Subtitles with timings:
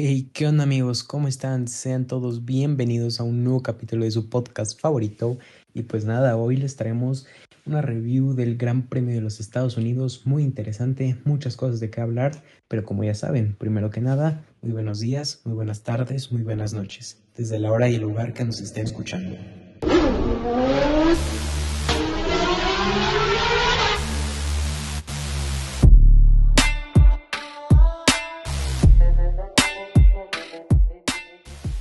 [0.00, 1.02] Hey, ¿qué onda amigos?
[1.02, 1.66] ¿Cómo están?
[1.66, 5.38] Sean todos bienvenidos a un nuevo capítulo de su podcast favorito.
[5.74, 7.26] Y pues nada, hoy les traemos
[7.66, 12.00] una review del Gran Premio de los Estados Unidos, muy interesante, muchas cosas de qué
[12.00, 16.42] hablar, pero como ya saben, primero que nada, muy buenos días, muy buenas tardes, muy
[16.42, 19.36] buenas noches, desde la hora y el lugar que nos estén escuchando.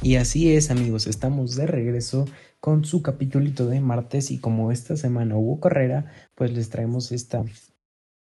[0.08, 2.30] Y así es amigos, estamos de regreso
[2.62, 7.44] con su capítulito de martes y como esta semana hubo carrera, pues les traemos esta,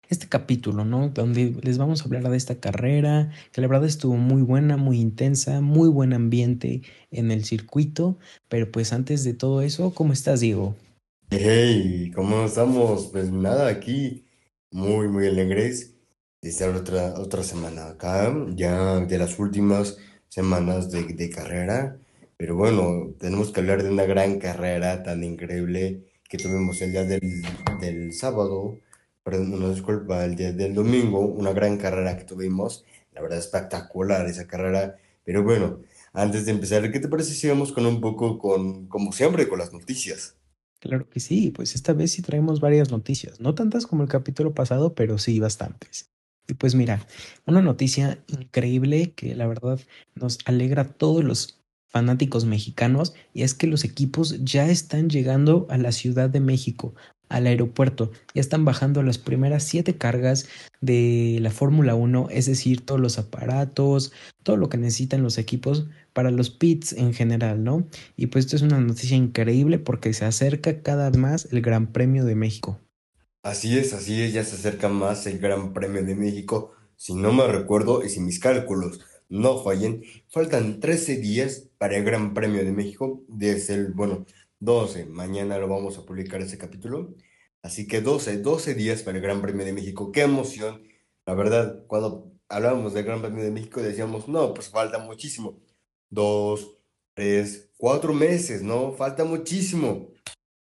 [0.09, 1.11] este capítulo, ¿no?
[1.11, 4.99] Donde les vamos a hablar de esta carrera, que la verdad estuvo muy buena, muy
[4.99, 6.83] intensa, muy buen ambiente
[7.13, 8.19] en el circuito,
[8.49, 10.75] pero pues antes de todo eso, ¿cómo estás, Diego?
[11.31, 13.07] Hey, ¿cómo estamos?
[13.13, 14.25] Pues nada, aquí
[14.73, 15.95] muy, muy alegres
[16.43, 19.97] de estar otra, otra semana acá, ya de las últimas
[20.29, 21.99] semanas de, de carrera,
[22.37, 27.05] pero bueno, tenemos que hablar de una gran carrera tan increíble que tuvimos el día
[27.05, 27.43] del,
[27.81, 28.79] del sábado,
[29.25, 34.27] perdón, no disculpa, el día del domingo, una gran carrera que tuvimos, la verdad espectacular
[34.27, 35.81] esa carrera, pero bueno,
[36.12, 39.59] antes de empezar, ¿qué te parece si vamos con un poco con, como siempre, con
[39.59, 40.37] las noticias?
[40.81, 44.55] Claro que sí, pues esta vez sí traemos varias noticias, no tantas como el capítulo
[44.55, 46.11] pasado, pero sí bastantes.
[46.49, 47.07] Y pues mira,
[47.47, 49.79] una noticia increíble que la verdad
[50.15, 55.67] nos alegra a todos los fanáticos mexicanos y es que los equipos ya están llegando
[55.69, 56.95] a la Ciudad de México,
[57.29, 60.49] al aeropuerto, ya están bajando las primeras siete cargas
[60.81, 65.87] de la Fórmula 1, es decir, todos los aparatos, todo lo que necesitan los equipos
[66.15, 67.87] para los pits en general, ¿no?
[68.17, 71.93] Y pues esto es una noticia increíble porque se acerca cada vez más el Gran
[71.93, 72.81] Premio de México.
[73.42, 76.72] Así es, así es, ya se acerca más el Gran Premio de México.
[76.97, 82.05] Si no me recuerdo y si mis cálculos no fallen, faltan 13 días para el
[82.05, 84.27] Gran Premio de México, desde el, bueno,
[84.61, 87.14] 12, mañana lo vamos a publicar ese capítulo.
[87.63, 90.83] Así que 12, 12 días para el Gran Premio de México, qué emoción.
[91.27, 95.61] La verdad, cuando hablábamos del Gran Premio de México decíamos, no, pues falta muchísimo.
[96.11, 96.77] Dos,
[97.14, 98.92] tres, cuatro meses, ¿no?
[98.95, 100.08] Falta muchísimo.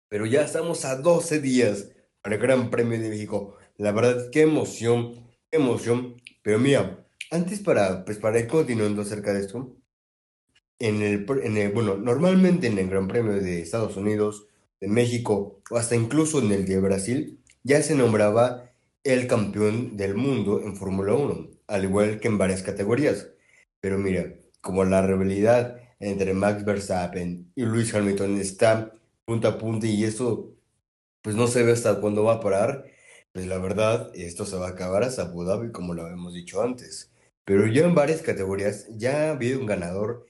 [0.09, 1.89] Pero ya estamos a 12 días
[2.35, 3.57] el Gran Premio de México.
[3.77, 5.13] La verdad, qué emoción,
[5.51, 6.21] qué emoción.
[6.41, 9.75] Pero mira, antes para, pues para ir continuando acerca de esto,
[10.79, 14.47] en el, en el, bueno, normalmente en el Gran Premio de Estados Unidos,
[14.79, 18.71] de México o hasta incluso en el de Brasil, ya se nombraba
[19.03, 23.29] el campeón del mundo en Fórmula 1, al igual que en varias categorías.
[23.79, 28.91] Pero mira, como la rivalidad entre Max Verstappen y Lewis Hamilton está
[29.25, 30.56] punta a punta y eso
[31.27, 32.85] pues no se ve hasta cuándo va a parar,
[33.33, 36.61] pues la verdad, esto se va a acabar hasta Abu Dhabi, como lo habíamos dicho
[36.61, 37.11] antes.
[37.43, 40.25] Pero ya en varias categorías ya ha habido un ganador,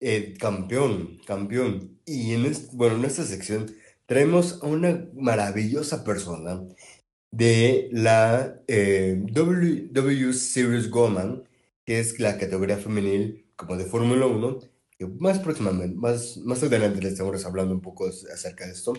[0.00, 2.00] eh, campeón, campeón.
[2.06, 3.72] Y en, bueno, en esta sección
[4.06, 6.60] traemos a una maravillosa persona
[7.30, 11.48] de la eh, W, Series Goldman,
[11.84, 14.58] que es la categoría femenil como de Fórmula 1,
[14.98, 18.94] que más próximamente, más, más adelante les estamos hablando un poco acerca de esto.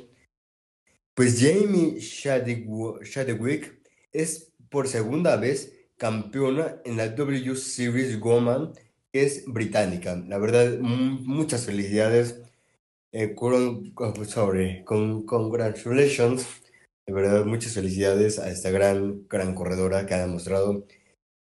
[1.15, 3.79] Pues Jamie Chadwick
[4.11, 8.73] es por segunda vez campeona en la W Series Woman,
[9.11, 10.15] que es británica.
[10.27, 12.41] La verdad, muchas felicidades.
[13.11, 13.35] Eh,
[14.25, 16.47] sobre, con, congratulations.
[17.05, 20.87] De verdad, muchas felicidades a esta gran, gran corredora que ha demostrado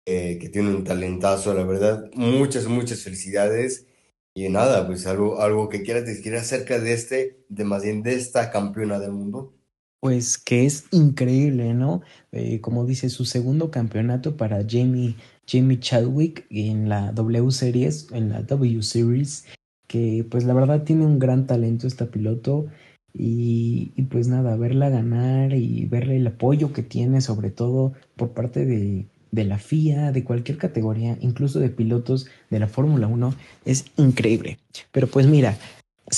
[0.05, 2.11] eh, que tiene un talentazo, la verdad.
[2.15, 3.87] Muchas, muchas felicidades.
[4.35, 8.15] Y nada, pues algo, algo que quieras decir acerca de este, de más bien de
[8.15, 9.53] esta campeona del mundo.
[9.99, 12.01] Pues que es increíble, ¿no?
[12.31, 15.15] Eh, como dice, su segundo campeonato para Jamie,
[15.47, 19.45] Jamie Chadwick en la W Series, en la W Series,
[19.87, 22.65] que pues la verdad tiene un gran talento esta piloto
[23.13, 28.33] y, y pues nada, verla ganar y verle el apoyo que tiene sobre todo por
[28.33, 33.33] parte de, de la FIA, de cualquier categoría, incluso de pilotos de la Fórmula 1,
[33.65, 34.59] es increíble.
[34.91, 35.57] Pero pues mira,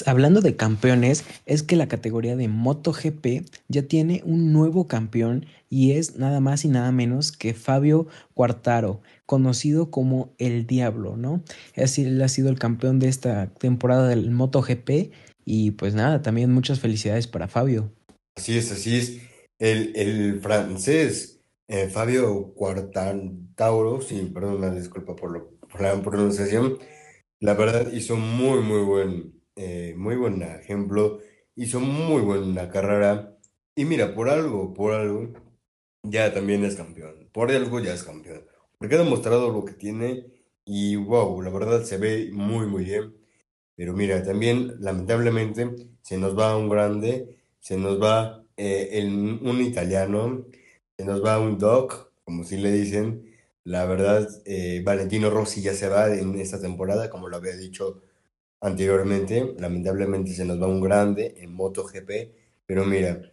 [0.06, 5.94] hablando de campeones, es que la categoría de MotoGP ya tiene un nuevo campeón y
[5.94, 11.42] es nada más y nada menos que Fabio Quartaro, conocido como el Diablo, ¿no?
[11.74, 15.14] Decir, él ha sido el campeón de esta temporada del MotoGP
[15.46, 17.94] y pues nada, también muchas felicidades para Fabio.
[18.36, 19.20] Así es, así es.
[19.58, 21.35] El, el francés
[21.68, 26.78] eh, Fabio Quartantauro, sí, perdón, una disculpa por, lo, por la pronunciación,
[27.40, 31.20] la verdad hizo muy, muy buen, eh, muy buen ejemplo,
[31.56, 33.38] hizo muy buena carrera,
[33.76, 35.34] y mira, por algo, por algo,
[36.04, 38.46] ya también es campeón, por algo ya es campeón,
[38.78, 40.26] porque ha demostrado lo que tiene,
[40.66, 43.16] y wow, la verdad se ve muy, muy bien.
[43.76, 45.70] Pero mira, también lamentablemente
[46.02, 50.46] se nos va un grande, se nos va eh, el- un italiano,
[50.98, 53.32] se nos va un doc, como si le dicen.
[53.64, 58.02] La verdad, eh, Valentino Rossi ya se va en esta temporada, como lo había dicho
[58.62, 59.56] anteriormente.
[59.60, 62.34] Lamentablemente se nos va un grande en MotoGP,
[62.66, 63.32] pero mira,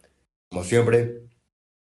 [0.49, 1.23] como siempre,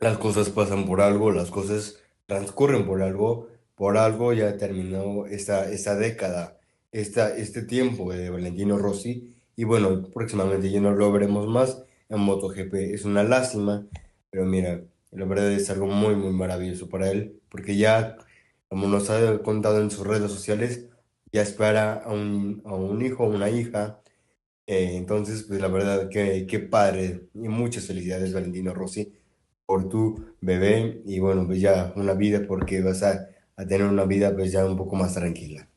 [0.00, 5.70] las cosas pasan por algo, las cosas transcurren por algo, por algo ya terminó esta,
[5.70, 6.58] esta década,
[6.92, 12.20] esta, este tiempo de Valentino Rossi, y bueno, próximamente ya no lo veremos más en
[12.20, 12.74] MotoGP.
[12.94, 13.86] Es una lástima,
[14.30, 18.18] pero mira, la verdad es algo muy, muy maravilloso para él, porque ya,
[18.68, 20.88] como nos ha contado en sus redes sociales,
[21.32, 24.02] ya espera a un, un hijo una hija.
[24.66, 29.12] Eh, entonces, pues la verdad que qué padre y muchas felicidades, Valentino Rossi
[29.66, 34.04] por tu bebé y bueno, pues ya una vida porque vas a, a tener una
[34.04, 35.68] vida pues ya un poco más tranquila.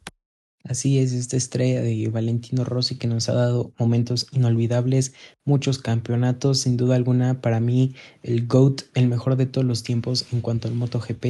[0.67, 5.13] Así es, esta estrella de Valentino Rossi que nos ha dado momentos inolvidables,
[5.43, 10.25] muchos campeonatos, sin duda alguna para mí el GOAT, el mejor de todos los tiempos
[10.33, 11.25] en cuanto al MotoGP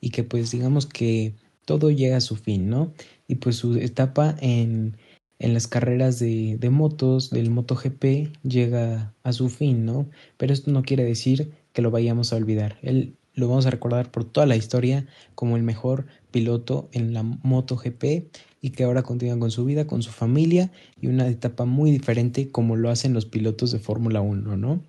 [0.00, 1.34] y que pues digamos que
[1.64, 2.92] todo llega a su fin, ¿no?
[3.26, 4.96] Y pues su etapa en,
[5.40, 10.08] en las carreras de, de motos del MotoGP llega a su fin, ¿no?
[10.36, 12.78] Pero esto no quiere decir que lo vayamos a olvidar.
[12.82, 17.22] Él lo vamos a recordar por toda la historia como el mejor piloto en la
[17.22, 18.26] MotoGP
[18.60, 20.70] y que ahora continúa con su vida, con su familia
[21.00, 24.82] y una etapa muy diferente como lo hacen los pilotos de Fórmula 1, ¿no?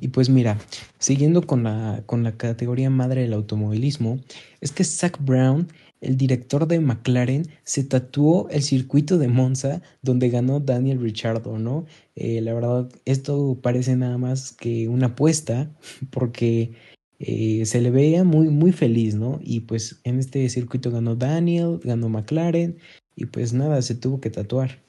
[0.00, 0.58] Y pues mira,
[0.98, 4.20] siguiendo con la, con la categoría madre del automovilismo,
[4.60, 5.68] es que Zach Brown,
[6.00, 11.86] el director de McLaren, se tatuó el circuito de Monza donde ganó Daniel Ricciardo, ¿no?
[12.16, 15.70] Eh, la verdad, esto parece nada más que una apuesta
[16.10, 16.72] porque
[17.18, 19.40] eh, se le veía muy, muy feliz, ¿no?
[19.42, 22.76] Y pues en este circuito ganó Daniel, ganó McLaren
[23.16, 24.80] y pues nada, se tuvo que tatuar.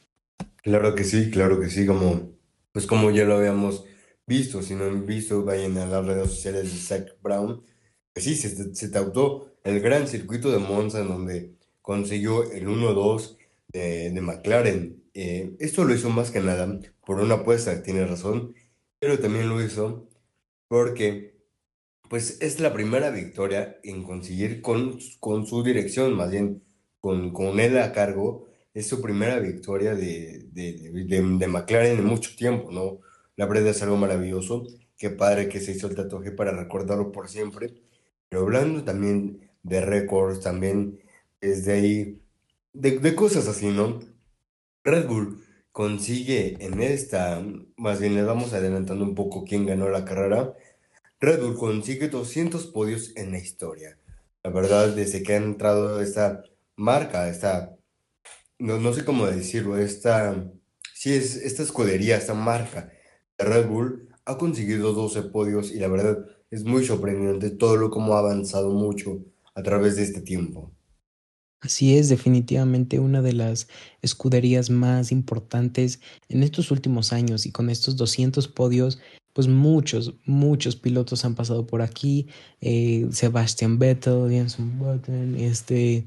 [0.64, 2.34] Claro que sí, claro que sí, como
[2.72, 3.86] pues como ya lo habíamos
[4.26, 7.64] visto, si no han visto, vayan a las redes sociales de Zach Brown,
[8.14, 13.38] que sí, se, se tautó el gran circuito de Monza en donde consiguió el 1-2
[13.68, 15.04] de, de McLaren.
[15.14, 18.56] Eh, esto lo hizo más que nada por una apuesta, tiene razón,
[19.00, 20.10] pero también lo hizo
[20.68, 21.36] porque
[22.10, 26.64] Pues es la primera victoria en conseguir con, con su dirección, más bien
[27.06, 32.06] con, con él a cargo, es su primera victoria de, de, de, de- McLaren en
[32.06, 33.00] mucho tiempo, ¿no?
[33.36, 34.66] La verdad es algo maravilloso.
[34.98, 37.74] Qué padre que se hizo el tatuaje para recordarlo por siempre.
[38.30, 41.00] Pero hablando también de récords, también
[41.42, 42.22] es de ahí,
[42.74, 44.00] de cosas así, ¿no?
[44.84, 47.44] Red Bull consigue en esta,
[47.78, 50.54] más bien le vamos adelantando un poco quién ganó la carrera.
[51.22, 54.00] Red Bull consigue 200 podios en la historia.
[54.44, 56.44] La verdad, desde que ha entrado esta
[56.78, 57.76] marca, esta,
[58.60, 60.52] no, no sé cómo decirlo, esta,
[60.94, 62.92] sí es esta escudería, esta marca
[63.38, 67.90] de Red Bull ha conseguido 12 podios y la verdad es muy sorprendente todo lo
[67.90, 69.20] como ha avanzado mucho
[69.54, 70.72] a través de este tiempo.
[71.62, 73.68] Así es, definitivamente una de las
[74.02, 76.00] escuderías más importantes
[76.30, 79.00] en estos últimos años y con estos 200 podios,
[79.34, 82.28] pues muchos, muchos pilotos han pasado por aquí.
[82.62, 86.06] eh, Sebastian Vettel, Jenson Button, este,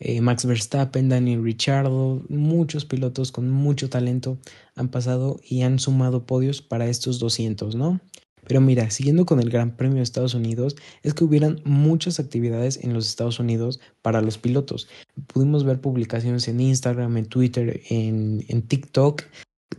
[0.00, 4.38] eh, Max Verstappen, Daniel Ricciardo, muchos pilotos con mucho talento
[4.74, 8.00] han pasado y han sumado podios para estos 200, ¿no?
[8.46, 12.82] Pero mira, siguiendo con el Gran Premio de Estados Unidos, es que hubieran muchas actividades
[12.82, 14.88] en los Estados Unidos para los pilotos.
[15.26, 19.22] Pudimos ver publicaciones en Instagram, en Twitter, en, en TikTok,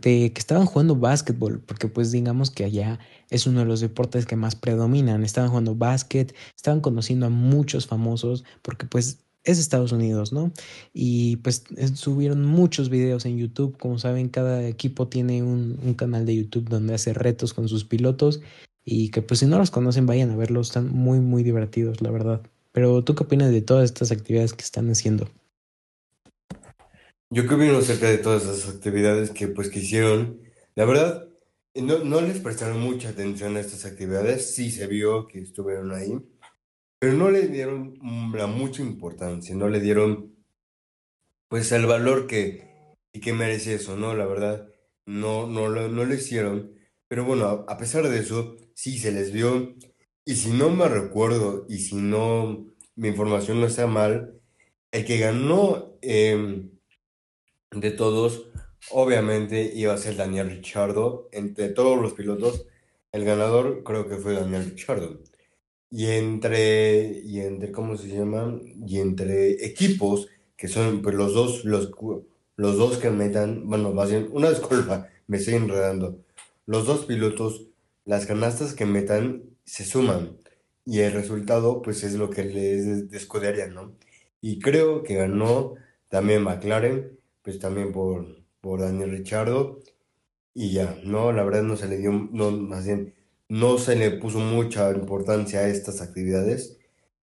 [0.00, 2.98] de que estaban jugando básquetbol, porque pues digamos que allá
[3.28, 5.24] es uno de los deportes que más predominan.
[5.24, 10.52] Estaban jugando básquet, estaban conociendo a muchos famosos, porque pues es Estados Unidos, ¿no?
[10.92, 13.76] Y pues es- subieron muchos videos en YouTube.
[13.78, 17.84] Como saben, cada equipo tiene un, un canal de YouTube donde hace retos con sus
[17.84, 18.40] pilotos
[18.84, 22.10] y que pues si no los conocen vayan a verlos, están muy muy divertidos, la
[22.10, 22.42] verdad.
[22.72, 25.28] Pero ¿tú qué opinas de todas estas actividades que están haciendo?
[27.30, 30.40] Yo qué opino acerca de todas esas actividades que pues que hicieron.
[30.74, 31.28] La verdad,
[31.74, 36.18] no, no les prestaron mucha atención a estas actividades, sí se vio que estuvieron ahí,
[37.02, 37.98] pero no le dieron
[38.32, 40.36] la mucha importancia, no le dieron
[41.48, 44.14] pues el valor que, y que merece eso, ¿no?
[44.14, 44.68] La verdad,
[45.04, 46.76] no, no, lo, no lo hicieron,
[47.08, 49.74] pero bueno, a, pesar de eso, sí se les vio,
[50.24, 54.40] y si no me recuerdo, y si no, mi información no está mal,
[54.92, 56.70] el que ganó em,
[57.72, 58.46] de todos,
[58.90, 62.68] obviamente iba a ser Daniel Ricciardo, entre todos los pilotos,
[63.10, 65.31] el ganador creo que fue Daniel Ricciardo.
[65.92, 68.58] Y entre, y entre, ¿cómo se llama?
[68.86, 71.90] Y entre equipos que son pues los dos, los,
[72.56, 76.18] los dos que metan, bueno, más bien, una disculpa, me estoy enredando.
[76.66, 77.66] Los dos pilotos,
[78.06, 80.38] las canastas que metan se suman
[80.86, 83.92] y el resultado pues es lo que les descuidaría, ¿no?
[84.40, 85.74] Y creo que ganó
[86.08, 88.26] también McLaren, pues también por,
[88.62, 89.80] por Daniel Richardo
[90.54, 91.32] y ya, ¿no?
[91.32, 93.14] La verdad no se le dio, no, más bien,
[93.52, 96.78] no se le puso mucha importancia a estas actividades,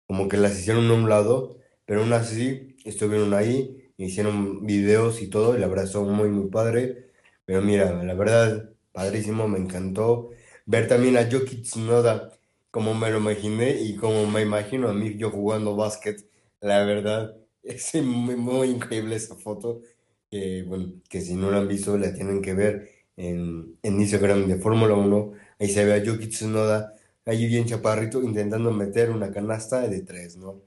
[0.08, 5.27] como que las hicieron a un lado, pero aún así estuvieron ahí, hicieron videos y
[5.29, 7.12] todo, y la verdad son muy, muy padre.
[7.46, 10.32] Pero mira, la verdad, padrísimo, me encantó
[10.65, 12.32] ver también a Yoki Tsunoda
[12.72, 16.27] como me lo imaginé y como me imagino a mí yo jugando básquet.
[16.60, 19.82] La verdad, es muy, muy increíble esa foto.
[20.32, 24.48] Que, bueno, que si no la han visto, la tienen que ver en, en Instagram
[24.48, 25.34] de Fórmula 1.
[25.59, 26.93] Ahí se ve a Yuki Tsunoda,
[27.25, 30.62] ahí bien chaparrito, intentando meter una canasta de tres, ¿no?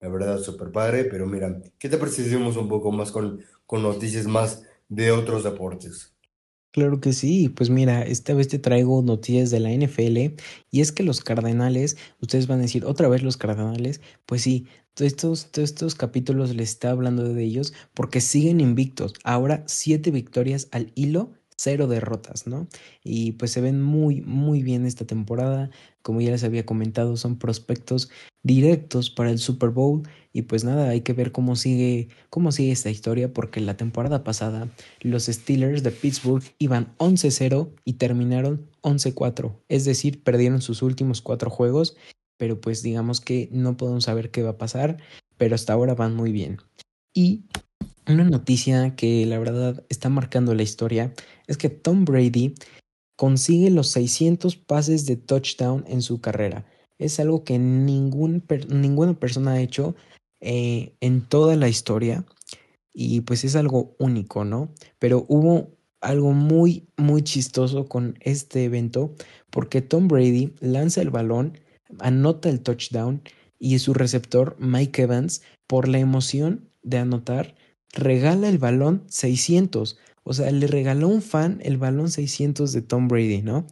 [0.00, 4.26] La verdad, súper padre, pero mira, ¿qué te parece un poco más con, con noticias
[4.26, 6.12] más de otros deportes?
[6.72, 10.90] Claro que sí, pues mira, esta vez te traigo noticias de la NFL y es
[10.90, 15.50] que los Cardenales, ustedes van a decir otra vez los Cardenales, pues sí, todos estos,
[15.52, 20.92] todos estos capítulos les está hablando de ellos porque siguen invictos, ahora siete victorias al
[20.94, 22.66] hilo cero derrotas, ¿no?
[23.04, 25.70] Y pues se ven muy, muy bien esta temporada.
[26.02, 28.10] Como ya les había comentado, son prospectos
[28.42, 30.02] directos para el Super Bowl.
[30.32, 34.24] Y pues nada, hay que ver cómo sigue, cómo sigue esta historia, porque la temporada
[34.24, 34.68] pasada
[35.00, 39.54] los Steelers de Pittsburgh iban 11-0 y terminaron 11-4.
[39.68, 41.96] Es decir, perdieron sus últimos cuatro juegos.
[42.38, 44.96] Pero pues digamos que no podemos saber qué va a pasar.
[45.36, 46.58] Pero hasta ahora van muy bien.
[47.14, 47.44] Y
[48.06, 51.12] una noticia que la verdad está marcando la historia
[51.46, 52.54] es que Tom Brady
[53.16, 56.66] consigue los 600 pases de touchdown en su carrera.
[56.98, 59.94] Es algo que ninguna persona ha hecho
[60.40, 62.24] eh, en toda la historia
[62.92, 64.72] y pues es algo único, ¿no?
[64.98, 69.14] Pero hubo algo muy, muy chistoso con este evento
[69.50, 71.58] porque Tom Brady lanza el balón,
[72.00, 73.22] anota el touchdown
[73.58, 77.54] y su receptor Mike Evans, por la emoción de anotar,
[77.92, 79.98] regala el balón 600.
[80.24, 83.66] O sea, le regaló un fan el balón 600 de Tom Brady, ¿no?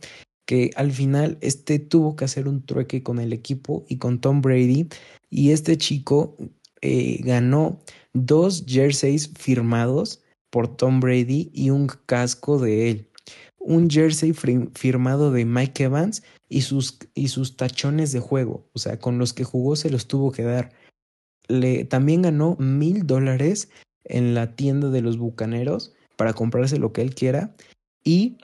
[0.47, 4.43] Que al final este tuvo que hacer un trueque con el equipo y con Tom
[4.43, 4.89] Brady.
[5.31, 6.37] Y este chico
[6.83, 7.81] eh, ganó
[8.13, 13.11] dos jerseys firmados por Tom Brady y un casco de él.
[13.59, 18.69] Un jersey firmado de Mike Evans y sus, y sus tachones de juego.
[18.73, 20.73] O sea, con los que jugó se los tuvo que dar.
[21.47, 23.69] Le, también ganó mil dólares
[24.05, 27.55] en la tienda de los bucaneros para comprarse lo que él quiera
[28.05, 28.39] y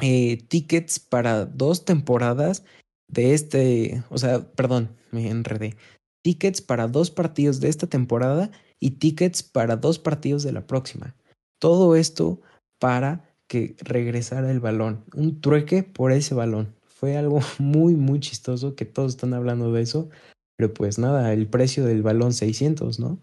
[0.00, 2.64] eh, tickets para dos temporadas
[3.08, 5.76] de este, o sea, perdón, me enredé.
[6.22, 11.14] Tickets para dos partidos de esta temporada y tickets para dos partidos de la próxima.
[11.58, 12.40] Todo esto
[12.78, 15.04] para que regresara el balón.
[15.14, 16.74] Un trueque por ese balón.
[16.86, 20.10] Fue algo muy, muy chistoso que todos están hablando de eso.
[20.56, 23.18] Pero pues nada, el precio del balón 600, ¿no?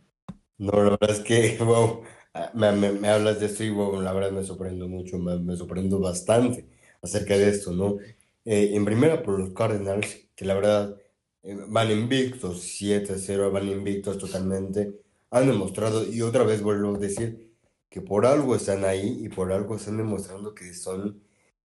[0.57, 4.13] No, la verdad es que, wow, ah, me, me- hablas de esto y, wow, la
[4.13, 6.65] verdad me sorprendo mucho, me, me sorprendo bastante
[7.01, 7.97] acerca de esto, ¿no?
[8.45, 10.97] Eh, en primera por los Cardinals, que la verdad
[11.43, 14.93] eh, van invictos, 7-0, van invictos totalmente,
[15.31, 17.51] han demostrado, y otra vez vuelvo a decir,
[17.89, 21.21] que por algo están ahí y por algo están demostrando que son,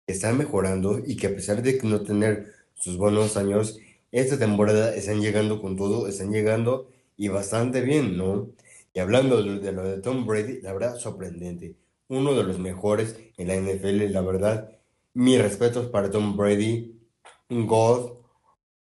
[0.07, 3.79] están mejorando y que a pesar de no tener sus buenos años,
[4.11, 8.49] esta temporada están llegando con todo, están llegando y bastante bien, ¿no?
[8.97, 11.75] Y hablando de, lo de Tom Brady, la verdad, sorprendente.
[12.07, 14.71] Uno de los mejores en la NFL, la verdad.
[15.13, 16.99] Mis respetos para Tom Brady.
[17.49, 18.13] Un God.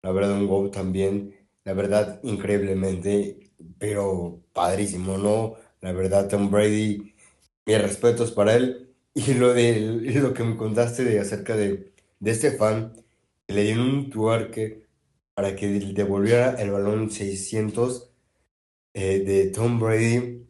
[0.03, 1.35] La verdad, un God también.
[1.63, 3.49] La verdad, increíblemente.
[3.79, 5.55] Pero padrísimo, ¿no?
[5.81, 7.15] La verdad, Tom Brady.
[7.65, 8.93] Mis respetos para él.
[9.15, 9.79] Y lo, de,
[10.21, 12.93] lo que me contaste de acerca de, de este fan.
[13.47, 14.85] Le dieron un tuerque
[15.33, 18.12] para que devolviera el balón 600
[18.93, 20.45] eh, de Tom Brady.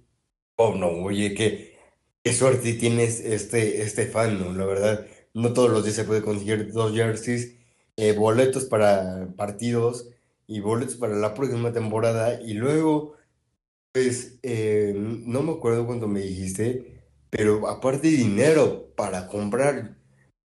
[0.58, 1.78] Oh, no, oye, qué,
[2.24, 4.54] qué suerte tienes este, este fan, ¿no?
[4.54, 7.56] La verdad, no todos los días se puede conseguir dos jerseys,
[7.98, 10.10] eh, boletos para partidos
[10.48, 12.42] y boletos para la próxima temporada.
[12.42, 13.16] Y luego,
[13.94, 19.98] pues, eh, no me acuerdo cuando me dijiste, pero aparte dinero para comprar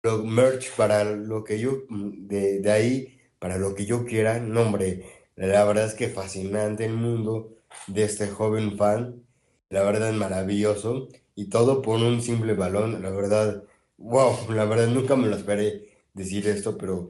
[0.03, 4.62] los merch para lo que yo, de, de ahí, para lo que yo quiera, no,
[4.63, 7.57] hombre, la verdad es que fascinante el mundo
[7.88, 9.24] de este joven fan.
[9.70, 11.10] La verdad es maravilloso.
[11.36, 13.01] Y todo por un simple balón.
[13.01, 13.63] La verdad,
[13.98, 17.08] wow, la verdad nunca me lo esperé decir esto, pero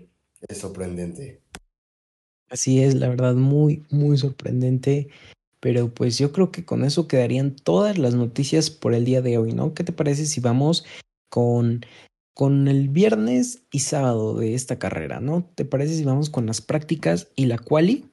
[0.47, 1.41] es sorprendente.
[2.49, 5.09] Así es, la verdad, muy, muy sorprendente.
[5.59, 9.37] Pero pues yo creo que con eso quedarían todas las noticias por el día de
[9.37, 9.73] hoy, ¿no?
[9.73, 10.85] ¿Qué te parece si vamos
[11.29, 11.85] con,
[12.33, 15.49] con el viernes y sábado de esta carrera, ¿no?
[15.55, 18.05] ¿Te parece si vamos con las prácticas y la quali?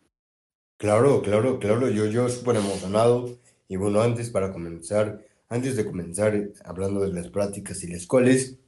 [0.81, 3.39] Claro, claro, claro, yo, yo súper emocionado.
[3.69, 8.59] Y bueno, antes para comenzar, antes de comenzar hablando de las prácticas y las cuales,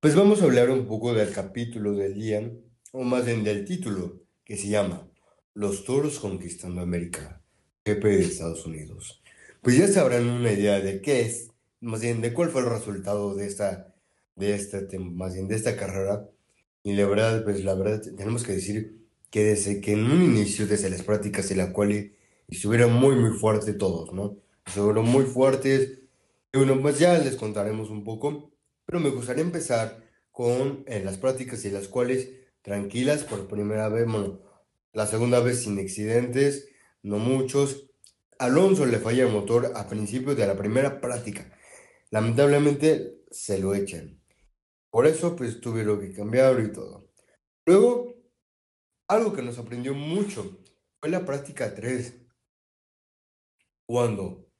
[0.00, 2.50] pues vamos a hablar un poco del capítulo del día,
[2.92, 5.08] o más bien del título, que se llama
[5.54, 7.40] Los toros conquistando América,
[7.84, 9.22] GP de Estados Unidos.
[9.62, 13.36] Pues ya sabrán una idea de qué es, más bien de cuál fue el resultado
[13.36, 13.94] de esta,
[14.34, 16.28] de esta, más bien de esta carrera.
[16.82, 19.03] Y la verdad, pues la verdad, tenemos que decir
[19.34, 22.12] que desde que en un inicio, desde las prácticas y la cual
[22.46, 24.36] estuvieron muy, muy fuertes todos, ¿no?
[24.64, 25.98] Estuvieron muy fuertes.
[26.52, 28.52] Y bueno, pues ya les contaremos un poco,
[28.86, 32.28] pero me gustaría empezar con eh, las prácticas y las cuales
[32.62, 34.38] tranquilas por primera vez, bueno,
[34.92, 36.68] la segunda vez sin accidentes,
[37.02, 37.90] no muchos.
[38.38, 41.50] Alonso le falla el motor a principios de la primera práctica.
[42.10, 44.22] Lamentablemente se lo echan.
[44.90, 47.10] Por eso pues tuvieron que cambiar y todo.
[47.66, 48.13] Luego
[49.14, 50.58] algo que nos aprendió mucho
[51.00, 52.14] fue la práctica 3,
[53.86, 54.50] cuando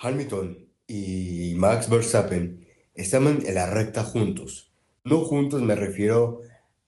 [0.00, 4.72] Hamilton y Max Verstappen estaban en la recta juntos.
[5.04, 6.42] No juntos me refiero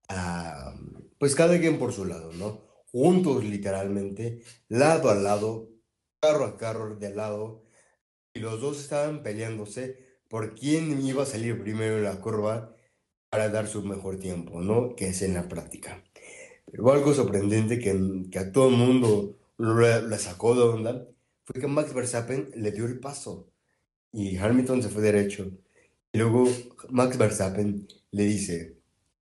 [0.08, 0.74] a,
[1.18, 2.62] pues cada quien por su lado, ¿no?
[2.92, 5.70] Juntos literalmente, lado a lado,
[6.20, 7.64] carro a carro de lado,
[8.34, 12.74] y los dos estaban peleándose por quién iba a salir primero en la curva
[13.30, 14.94] para dar su mejor tiempo, ¿no?
[14.94, 16.02] Que es en la práctica.
[16.72, 17.94] Pero algo sorprendente que,
[18.30, 21.06] que a todo el mundo le, sacó de onda
[21.44, 23.50] fue que Max Verstappen le dio el paso
[24.10, 25.50] y Hamilton se fue derecho.
[26.12, 26.48] Y luego
[26.88, 28.78] Max Verstappen le dice,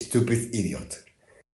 [0.02, 1.04] stupid idiot,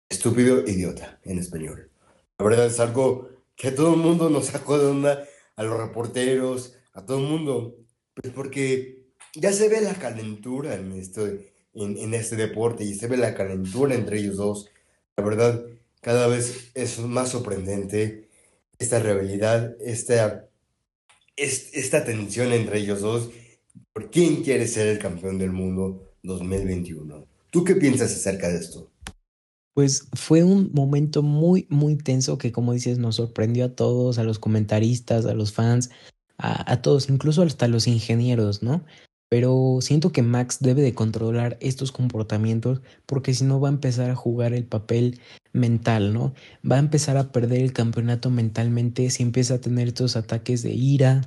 [0.10, 1.90] estúpido idiota en español.
[2.38, 5.24] La verdad es algo que a todo el mundo nos sacó de onda,
[5.56, 7.78] a los reporteros, a todo el mundo,
[8.16, 13.08] pues porque ya se ve la calentura en, esto, en, en este deporte y se
[13.08, 14.70] ve la calentura entre ellos dos.
[15.16, 15.66] La verdad,
[16.02, 18.30] cada vez es más sorprendente
[18.78, 20.48] esta rivalidad, esta,
[21.36, 23.30] esta tensión entre ellos dos
[23.94, 27.28] por quién quiere ser el campeón del mundo 2021.
[27.52, 28.92] ¿Tú qué piensas acerca de esto?
[29.74, 34.24] Pues fue un momento muy, muy tenso que, como dices, nos sorprendió a todos, a
[34.24, 35.90] los comentaristas, a los fans,
[36.38, 38.86] a, a todos, incluso hasta los ingenieros, ¿no?
[39.30, 44.10] Pero siento que Max debe de controlar estos comportamientos porque si no va a empezar
[44.10, 45.20] a jugar el papel
[45.54, 46.34] mental, ¿no?
[46.70, 50.74] Va a empezar a perder el campeonato mentalmente si empieza a tener estos ataques de
[50.74, 51.22] ira.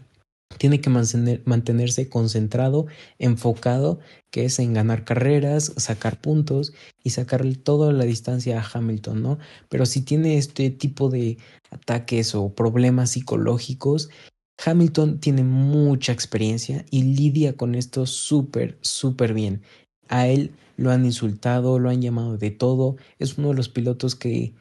[0.58, 2.86] Tiene que mantenerse concentrado,
[3.18, 9.22] enfocado, que es en ganar carreras, sacar puntos y sacarle toda la distancia a Hamilton,
[9.22, 9.38] ¿no?
[9.70, 11.38] Pero si tiene este tipo de
[11.70, 14.10] ataques o problemas psicológicos,
[14.64, 19.62] Hamilton tiene mucha experiencia y lidia con esto súper, súper bien.
[20.08, 22.96] A él lo han insultado, lo han llamado de todo.
[23.18, 24.54] Es uno de los pilotos que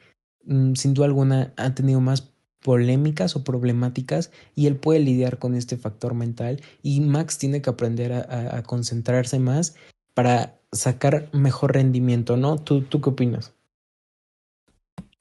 [0.44, 5.54] mm, sin duda alguna ha tenido más polémicas o problemáticas y él puede lidiar con
[5.54, 9.74] este factor mental y Max tiene que aprender a, concentrarse más
[10.14, 12.58] para sacar mejor rendimiento, ¿no?
[12.58, 13.52] ¿Tú, tú qué opinas?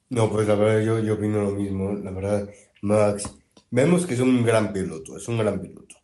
[0.10, 1.94] No, pues la verdad yo, yo opino lo mismo.
[1.94, 2.48] La verdad,
[2.82, 3.41] Max
[3.74, 5.96] Vemos que es un gran piloto, es un gran piloto.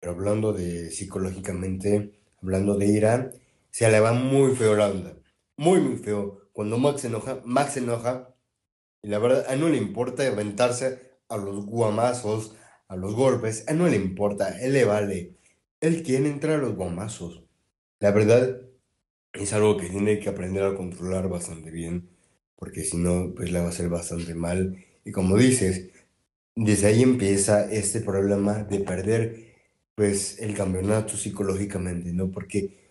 [0.00, 3.32] Pero hablando de psicológicamente, hablando de ira,
[3.70, 5.14] se le va muy feo la onda.
[5.58, 6.48] Muy, muy feo.
[6.54, 8.34] Cuando Max se enoja, Max se enoja.
[9.02, 12.56] Y la verdad, a no le importa aventarse a los guamazos,
[12.88, 13.68] a los golpes.
[13.68, 15.34] A no le importa, a él le vale.
[15.82, 17.42] Él quiere entrar a los guamazos.
[18.00, 18.62] La verdad,
[19.34, 22.08] es algo que tiene que aprender a controlar bastante bien.
[22.56, 24.82] Porque si no, pues le va a hacer bastante mal.
[25.04, 25.90] Y como dices,
[26.56, 29.54] desde ahí empieza este problema de perder
[29.94, 32.30] pues el campeonato psicológicamente, ¿no?
[32.30, 32.86] Porque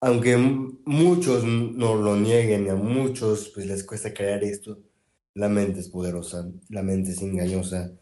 [0.00, 4.78] aunque muchos no lo nieguen, a muchos pues les cuesta creer esto,
[5.34, 7.92] la mente es poderosa, la mente es engañosa,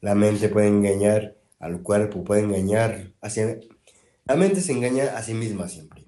[0.00, 3.60] la mente puede engañar al cuerpo, puede engañar hacia...
[4.24, 6.06] La mente se engaña a sí misma siempre.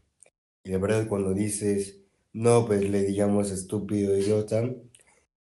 [0.65, 2.01] Y de verdad cuando dices,
[2.33, 4.71] no, pues le digamos estúpido, idiota,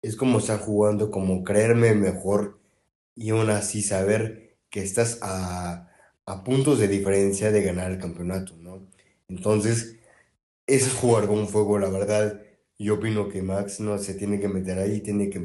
[0.03, 2.60] es como estar jugando, como creerme mejor
[3.15, 5.87] y aún así saber que estás a,
[6.45, 8.89] puntos de diferencia de ganar el campeonato, ¿no?
[9.29, 9.99] Entonces,
[10.67, 12.43] es jugar con fuego, la verdad.
[12.79, 15.45] Yo opino que Max no se tiene que meter ahí, tiene que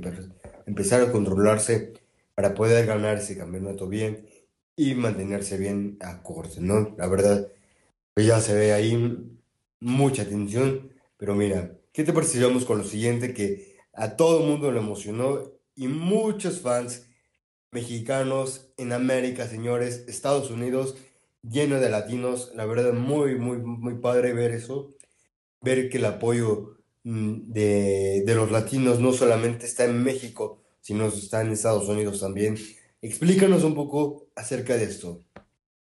[0.67, 1.93] empezar a controlarse
[2.35, 4.27] para poder ganar ese campeonato bien
[4.75, 6.95] y mantenerse bien a corte, ¿no?
[6.97, 7.47] La verdad,
[8.13, 9.17] pues ya se ve ahí
[9.79, 14.71] mucha tensión, pero mira, ¿qué te parece con lo siguiente que a todo el mundo
[14.71, 17.04] le emocionó y muchos fans
[17.75, 20.95] mexicanos en América, señores, Estados Unidos
[21.43, 24.95] lleno de latinos, la verdad muy, muy, muy padre ver eso,
[25.61, 31.07] ver que el apoyo mm, de, de los latinos no solamente está en México, sino
[31.07, 32.57] está en Estados Unidos también.
[33.01, 35.21] Explícanos un poco acerca de esto.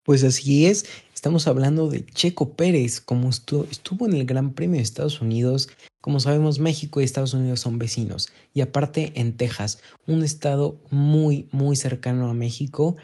[0.03, 4.77] Pues así es, estamos hablando de Checo Pérez, como estuvo, estuvo en el Gran Premio
[4.77, 5.69] de Estados Unidos.
[6.01, 8.29] Como sabemos, México y Estados Unidos son vecinos.
[8.55, 12.95] Y aparte en Texas, un estado muy, muy cercano a México,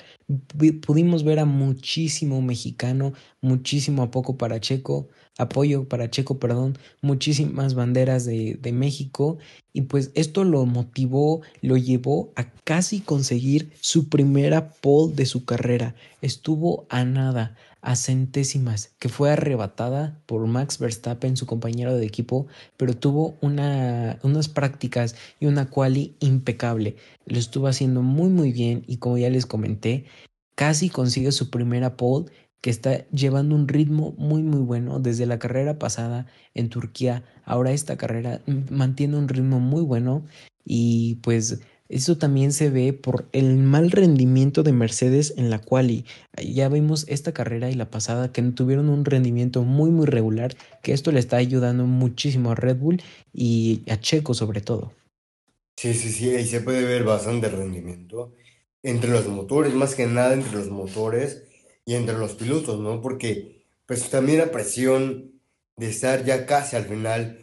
[0.85, 8.25] pudimos ver a muchísimo mexicano, muchísimo apoyo para Checo, apoyo para Checo, perdón, muchísimas banderas
[8.25, 9.37] de, de México.
[9.73, 15.45] Y pues esto lo motivó, lo llevó a casi conseguir su primera pole de su
[15.45, 15.93] carrera.
[16.23, 22.47] Estuvo a nada, a centésimas, que fue arrebatada por Max Verstappen, su compañero de equipo,
[22.77, 26.95] pero tuvo una, unas prácticas y una quali impecable.
[27.25, 30.05] Lo estuvo haciendo muy muy bien y como ya les comenté,
[30.55, 35.39] casi consigue su primera pole que está llevando un ritmo muy muy bueno desde la
[35.39, 37.23] carrera pasada en Turquía.
[37.45, 40.25] Ahora esta carrera mantiene un ritmo muy bueno
[40.65, 46.05] y pues eso también se ve por el mal rendimiento de Mercedes en la quali.
[46.37, 50.93] Ya vimos esta carrera y la pasada que tuvieron un rendimiento muy muy regular, que
[50.93, 53.01] esto le está ayudando muchísimo a Red Bull
[53.33, 54.93] y a Checo sobre todo.
[55.77, 58.33] Sí, sí, sí, ahí se puede ver bastante rendimiento
[58.81, 61.43] entre los motores, más que nada entre los motores
[61.85, 63.01] y entre los pilotos, ¿no?
[63.01, 65.39] Porque pues también la presión
[65.77, 67.39] de estar ya casi al final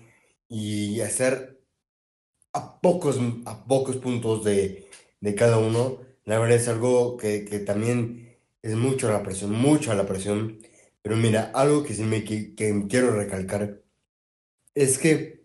[0.49, 1.54] y hacer
[2.55, 4.89] a pocos, a pocos puntos de,
[5.21, 9.95] de cada uno, la verdad es algo que, que, también es mucho la presión, mucha
[9.95, 10.59] la presión.
[11.03, 12.55] Pero mira, algo que sí me que,
[12.89, 13.83] quiero recalcar
[14.75, 15.45] es que,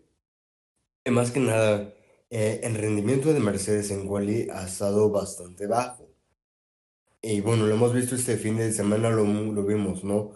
[1.10, 1.94] más que nada,
[2.30, 6.08] eh, el rendimiento de Mercedes en Wally ha estado bastante bajo.
[7.22, 10.32] Y bueno, lo hemos visto este fin de semana, lo, lo vimos, ¿no?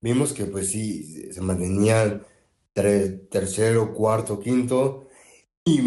[0.00, 2.26] Vimos que pues sí, se mantenían
[2.74, 5.05] tercero, cuarto, quinto,
[5.66, 5.80] y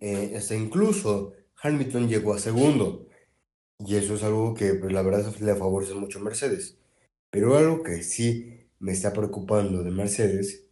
[0.00, 1.32] eh, hasta incluso
[1.62, 3.08] Hamilton llegó a segundo.
[3.78, 6.78] Y eso es algo que pues, la verdad le favorece mucho a Mercedes.
[7.30, 10.66] Pero algo que sí me está preocupando de Mercedes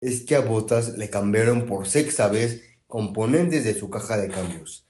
[0.00, 4.88] es que a Bottas le cambiaron por sexta vez componentes de su caja de cambios.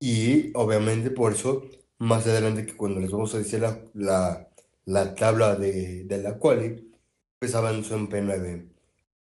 [0.00, 1.64] Y obviamente por eso
[1.98, 4.48] más adelante que cuando les vamos a decir la, la,
[4.84, 6.92] la tabla de, de la quali,
[7.38, 8.68] pues avanzó en P9.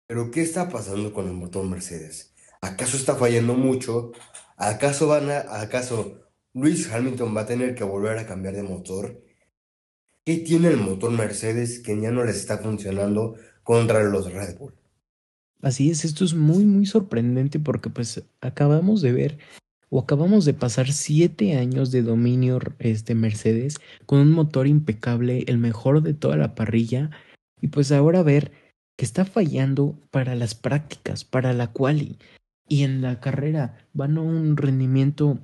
[0.08, 2.31] Pero ¿qué está pasando con el motor Mercedes?
[2.62, 4.12] ¿Acaso está fallando mucho?
[4.56, 9.24] ¿Acaso van a, acaso Luis Hamilton va a tener que volver a cambiar de motor?
[10.24, 14.76] ¿Qué tiene el motor Mercedes que ya no les está funcionando contra los Red Bull?
[15.64, 19.38] Así es, esto es muy muy sorprendente porque pues acabamos de ver
[19.90, 25.58] o acabamos de pasar siete años de dominio este Mercedes con un motor impecable, el
[25.58, 27.10] mejor de toda la parrilla,
[27.60, 28.52] y pues ahora ver
[28.98, 32.18] que está fallando para las prácticas, para la quali,
[32.72, 35.42] y en la carrera van a un rendimiento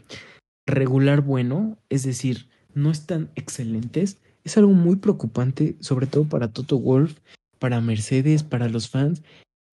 [0.66, 6.80] regular bueno, es decir, no están excelentes, es algo muy preocupante, sobre todo para Toto
[6.80, 7.18] Wolf,
[7.60, 9.24] para Mercedes, para los fans,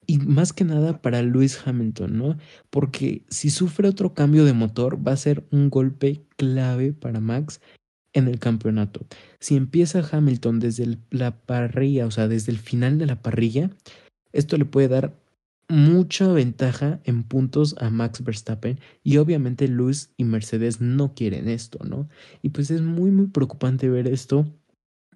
[0.05, 2.39] y más que nada para Lewis Hamilton, ¿no?
[2.71, 7.61] Porque si sufre otro cambio de motor va a ser un golpe clave para Max
[8.15, 9.07] en el campeonato.
[9.39, 13.71] Si empieza Hamilton desde la parrilla, o sea, desde el final de la parrilla,
[14.33, 15.15] esto le puede dar
[15.69, 21.79] mucha ventaja en puntos a Max Verstappen y obviamente Lewis y Mercedes no quieren esto,
[21.85, 22.09] ¿no?
[22.43, 24.47] Y pues es muy muy preocupante ver esto,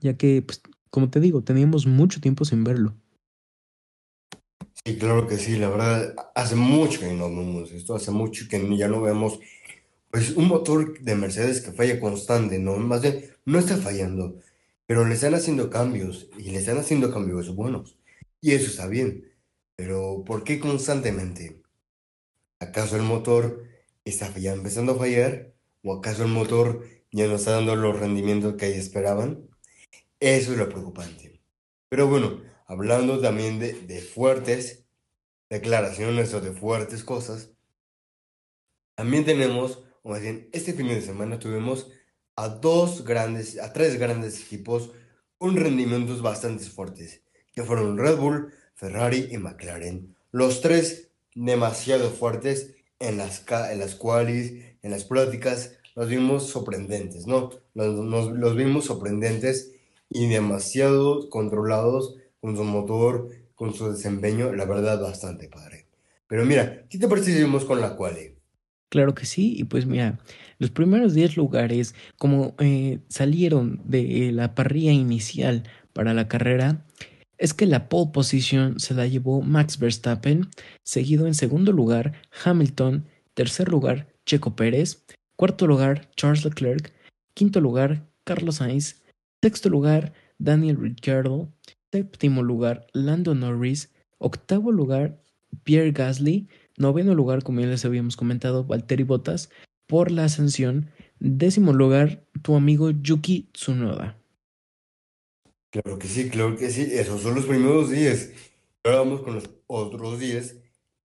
[0.00, 2.94] ya que, pues, como te digo, teníamos mucho tiempo sin verlo.
[4.84, 8.76] Sí, claro que sí, la verdad, hace mucho que no vemos esto, hace mucho que
[8.76, 9.38] ya no vemos
[10.10, 12.76] pues un motor de Mercedes que falla constante, ¿no?
[12.78, 14.40] Más bien, no está fallando,
[14.86, 17.98] pero le están haciendo cambios y le están haciendo cambios buenos.
[18.40, 19.27] Y eso está bien,
[19.78, 21.62] pero ¿por qué constantemente?
[22.58, 23.62] ¿Acaso el motor
[24.04, 25.54] está ya empezando a fallar?
[25.84, 29.48] ¿O acaso el motor ya no está dando los rendimientos que esperaban?
[30.18, 31.40] Eso es lo preocupante.
[31.88, 34.84] Pero bueno, hablando también de, fuertes
[35.48, 37.52] declaraciones o de fuertes cosas,
[38.96, 41.88] también tenemos, o más bien, este fin de semana tuvimos
[42.34, 44.90] a dos grandes, a tres grandes equipos
[45.38, 50.14] con rendimientos bastante fuertes, que fueron Red Bull, Ferrari y McLaren.
[50.30, 57.26] Los tres demasiado fuertes en las, en las qualis, en las prácticas, los vimos sorprendentes,
[57.26, 57.50] ¿no?
[57.74, 59.72] Los, los vimos sorprendentes
[60.08, 65.86] y demasiado controlados con su motor, con su desempeño, la verdad, bastante padre.
[66.28, 68.36] Pero mira, ¿qué te parece con la quali?
[68.90, 70.20] Claro que sí, y pues mira,
[70.58, 76.84] los primeros 10 lugares, como eh, salieron de la parrilla inicial para la carrera,
[77.38, 80.48] es que la pole position se la llevó Max Verstappen,
[80.82, 82.12] seguido en segundo lugar
[82.44, 85.04] Hamilton, tercer lugar Checo Pérez,
[85.36, 86.92] cuarto lugar Charles Leclerc,
[87.34, 89.02] quinto lugar Carlos Sainz,
[89.40, 91.48] sexto lugar Daniel Ricciardo,
[91.92, 95.22] séptimo lugar Lando Norris, octavo lugar
[95.62, 99.50] Pierre Gasly, noveno lugar, como ya les habíamos comentado, Valtteri Bottas,
[99.86, 104.17] por la ascensión, décimo lugar tu amigo Yuki Tsunoda.
[105.70, 108.32] Claro que sí, claro que sí, esos son los primeros 10.
[108.84, 110.56] Ahora vamos con los otros 10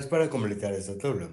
[0.10, 1.30] para completar esta tabla.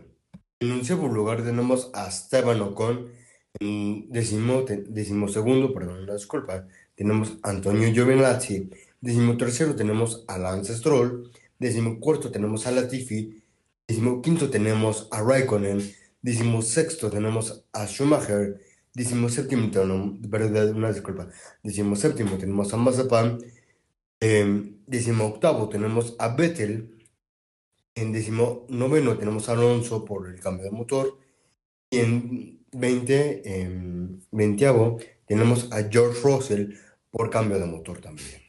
[0.61, 3.11] En segundo lugar tenemos a Esteban Ocon,
[3.59, 10.77] en décimo, décimo segundo, perdón, disculpa, tenemos a Antonio Giovinazzi, décimo tercero tenemos a Lance
[10.77, 13.43] Stroll, décimo cuarto tenemos a Latifi,
[13.89, 15.81] décimo quinto tenemos a Raikkonen,
[16.23, 18.61] décimo sexto tenemos a Schumacher,
[18.97, 19.71] décimo séptimo,
[20.23, 21.29] verdad, una disculpa,
[21.63, 23.39] décimo séptimo tenemos a Mazepin,
[24.21, 26.97] eh, décimo octavo tenemos a Vettel,
[27.95, 31.19] en décimo noveno tenemos a Alonso por el cambio de motor,
[31.91, 34.67] y en 20, en 20
[35.27, 36.73] tenemos a George Russell
[37.11, 38.41] por cambio de motor también.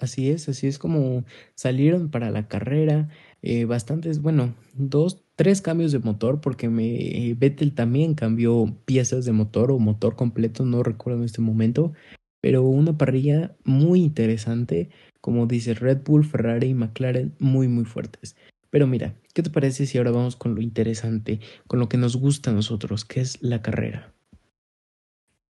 [0.00, 3.08] Así es, así es como salieron para la carrera.
[3.40, 9.32] Eh, bastantes, bueno, dos, tres cambios de motor, porque me, Vettel también cambió piezas de
[9.32, 11.92] motor o motor completo, no recuerdo en este momento,
[12.40, 14.90] pero una parrilla muy interesante,
[15.20, 18.36] como dice Red Bull, Ferrari y McLaren, muy, muy fuertes.
[18.70, 22.16] Pero mira, ¿qué te parece si ahora vamos con lo interesante, con lo que nos
[22.16, 24.14] gusta a nosotros, que es la carrera?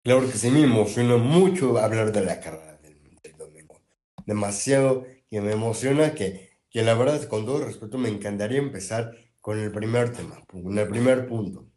[0.04, 2.70] Claro que sí, me emociona mucho hablar de la carrera
[4.30, 9.16] demasiado que me emociona que, que la verdad, con todo respeto, me encantaría empezar
[9.50, 11.72] con el primer tema, con el primer punto.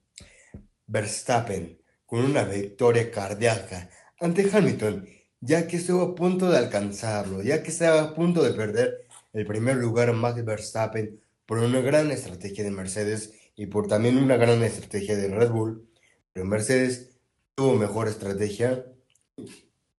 [0.86, 3.88] Verstappen, con una victoria cardíaca
[4.20, 5.08] ante Hamilton,
[5.40, 9.46] ya que estuvo a punto de alcanzarlo, ya que estaba a punto de perder el
[9.46, 14.62] primer lugar Max Verstappen por una gran estrategia de Mercedes y por también una gran
[14.62, 15.88] estrategia de Red Bull,
[16.34, 17.16] pero Mercedes
[17.54, 18.84] tuvo mejor estrategia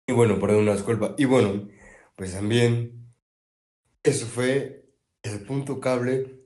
[0.06, 1.14] y bueno, perdón, una disculpa.
[1.16, 1.70] Y bueno,
[2.16, 3.14] pues también
[4.02, 4.84] eso fue
[5.22, 6.41] el punto cable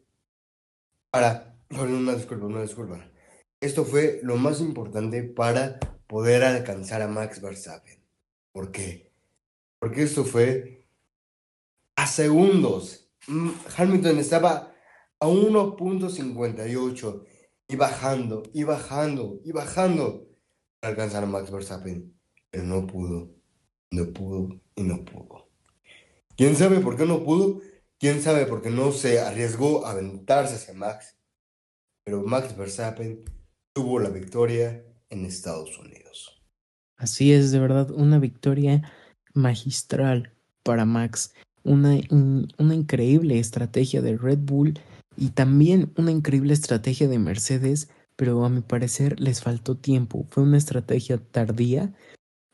[1.17, 3.11] para, una disculpa, una disculpa.
[3.59, 8.05] Esto fue lo más importante para poder alcanzar a Max Verstappen.
[8.53, 9.11] ¿Por qué?
[9.79, 10.87] Porque esto fue
[11.97, 13.11] a segundos.
[13.29, 13.49] Mm,
[13.79, 14.75] Hamilton estaba
[15.19, 17.25] a 1.58
[17.69, 20.29] y bajando, y bajando, y bajando
[20.81, 22.15] para alcanzar a Max Verstappen.
[22.51, 23.31] Pero no pudo,
[23.91, 25.49] no pudo y no pudo.
[26.37, 27.63] ¿Quién sabe por qué no pudo?
[28.07, 31.17] ¿Quién sabe por qué no se arriesgó a aventarse hacia Max?
[32.05, 33.25] Pero Max Verstappen
[33.75, 36.41] tuvo la victoria en Estados Unidos.
[36.97, 38.89] Así es, de verdad, una victoria
[39.35, 41.35] magistral para Max.
[41.65, 44.79] Una, una increíble estrategia de Red Bull
[45.17, 50.29] y también una increíble estrategia de Mercedes, pero a mi parecer les faltó tiempo.
[50.31, 51.93] Fue una estrategia tardía.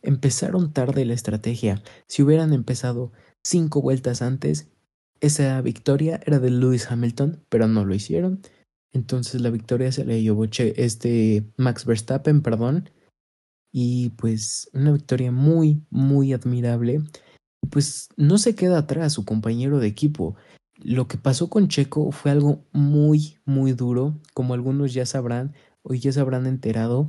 [0.01, 1.83] Empezaron tarde la estrategia.
[2.09, 3.13] Si hubieran empezado
[3.43, 4.73] cinco vueltas antes,
[5.23, 8.43] esa victoria era de Lewis Hamilton, pero no lo hicieron.
[8.93, 12.91] Entonces la victoria se le llevó este Max Verstappen, perdón.
[13.73, 17.03] Y pues una victoria muy, muy admirable.
[17.71, 20.35] Pues no se queda atrás su compañero de equipo.
[20.77, 25.95] Lo que pasó con Checo fue algo muy, muy duro, como algunos ya sabrán o
[25.95, 27.09] ya se habrán enterado.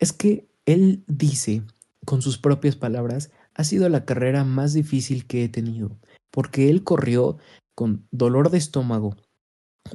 [0.00, 1.62] Es que él dice,
[2.04, 5.96] con sus propias palabras, ha sido la carrera más difícil que he tenido,
[6.30, 7.38] porque él corrió
[7.74, 9.16] con dolor de estómago,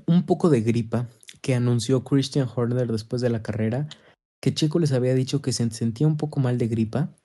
[0.05, 1.09] un poco de gripa,
[1.41, 3.87] que anunció Christian Horner después de la carrera,
[4.39, 7.15] que Checo les había dicho que se sentía un poco mal de gripa.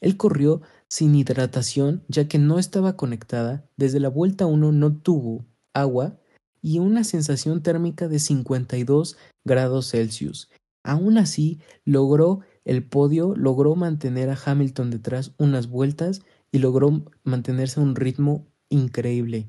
[0.00, 5.44] Él corrió sin hidratación ya que no estaba conectada, desde la vuelta 1 no tuvo
[5.74, 6.18] agua
[6.62, 10.50] y una sensación térmica de 52 grados Celsius.
[10.82, 17.80] Aún así, logró el podio logró mantener a Hamilton detrás unas vueltas y logró mantenerse
[17.80, 19.48] a un ritmo increíble.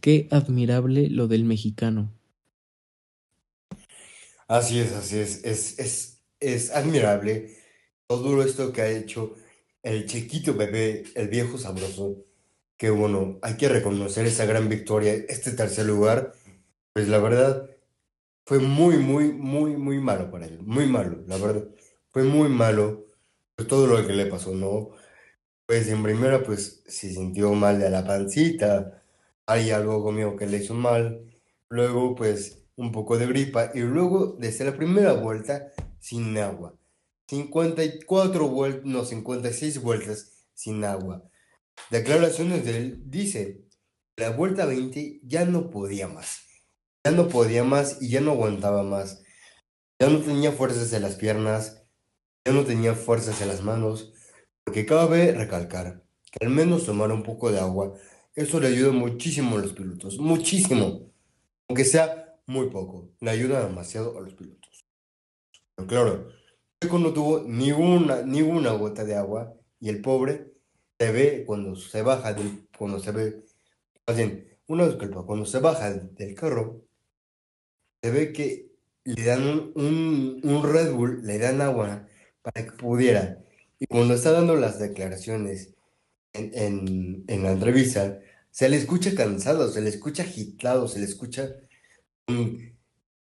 [0.00, 2.10] Qué admirable lo del mexicano.
[4.48, 7.56] Así es, así es, es, es, es admirable
[8.08, 9.36] todo esto que ha hecho
[9.82, 12.24] el chiquito bebé, el viejo sabroso,
[12.76, 16.32] que bueno, hay que reconocer esa gran victoria, este tercer lugar,
[16.92, 17.70] pues la verdad
[18.44, 21.68] fue muy, muy, muy, muy malo para él, muy malo, la verdad
[22.08, 23.06] fue muy malo
[23.68, 24.90] todo lo que le pasó, ¿no?
[25.70, 29.04] Pues en primera, pues se sintió mal de la pancita,
[29.46, 31.30] hay algo conmigo que le hizo mal.
[31.68, 36.74] Luego, pues un poco de gripa y luego desde la primera vuelta sin agua.
[37.28, 41.22] 54 vueltas, no, 56 vueltas sin agua.
[41.88, 43.60] Declaraciones de él dice,
[44.16, 46.40] la vuelta 20 ya no podía más.
[47.04, 49.22] Ya no podía más y ya no aguantaba más.
[50.00, 51.84] Ya no tenía fuerzas en las piernas,
[52.44, 54.12] ya no tenía fuerzas en las manos,
[54.70, 57.92] porque cabe recalcar que al menos tomar un poco de agua,
[58.36, 61.10] eso le ayuda muchísimo a los pilotos, muchísimo,
[61.66, 64.84] aunque sea muy poco, le ayuda demasiado a los pilotos.
[65.74, 66.28] Pero claro,
[66.80, 70.52] Checo no tuvo ni una, ni una gota de agua y el pobre
[71.00, 73.42] se ve cuando se baja del, cuando se ve,
[74.06, 76.84] más bien, una disculpa, cuando se baja del carro,
[78.00, 78.70] se ve que
[79.02, 82.06] le dan un, un, Red Bull, le dan agua
[82.40, 83.42] para que pudiera.
[83.80, 85.74] Y cuando está dando las declaraciones
[86.32, 91.06] en, en, en la entrevista, se le escucha cansado, se le escucha agitado, se le
[91.06, 91.56] escucha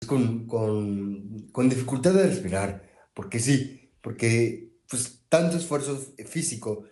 [0.08, 2.89] con, con, con dificultad de respirar.
[3.13, 6.86] Porque sí, porque pues tanto esfuerzo físico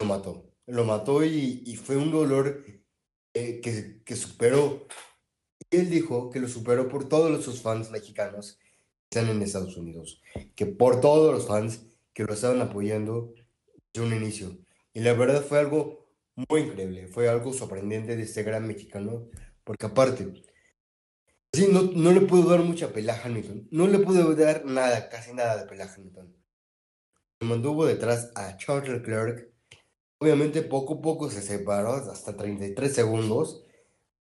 [0.00, 0.50] lo mató.
[0.66, 2.64] Lo mató y, y fue un dolor
[3.34, 4.86] eh, que, que superó
[5.70, 8.58] él dijo que lo superó por todos sus fans mexicanos
[9.10, 10.22] que están en Estados Unidos,
[10.54, 11.82] que por todos los fans
[12.14, 13.34] que lo estaban apoyando
[13.92, 14.58] desde un inicio.
[14.94, 19.28] Y la verdad fue algo muy increíble, fue algo sorprendente de este gran mexicano,
[19.64, 20.42] porque aparte,
[21.52, 25.08] sí, no, no le puedo dar mucha pelaja a Hamilton, no le puedo dar nada,
[25.08, 26.36] casi nada de pelaja a Hamilton.
[27.40, 29.50] Se mantuvo detrás a Charles Leclerc,
[30.18, 33.64] obviamente poco a poco se separó hasta 33 segundos,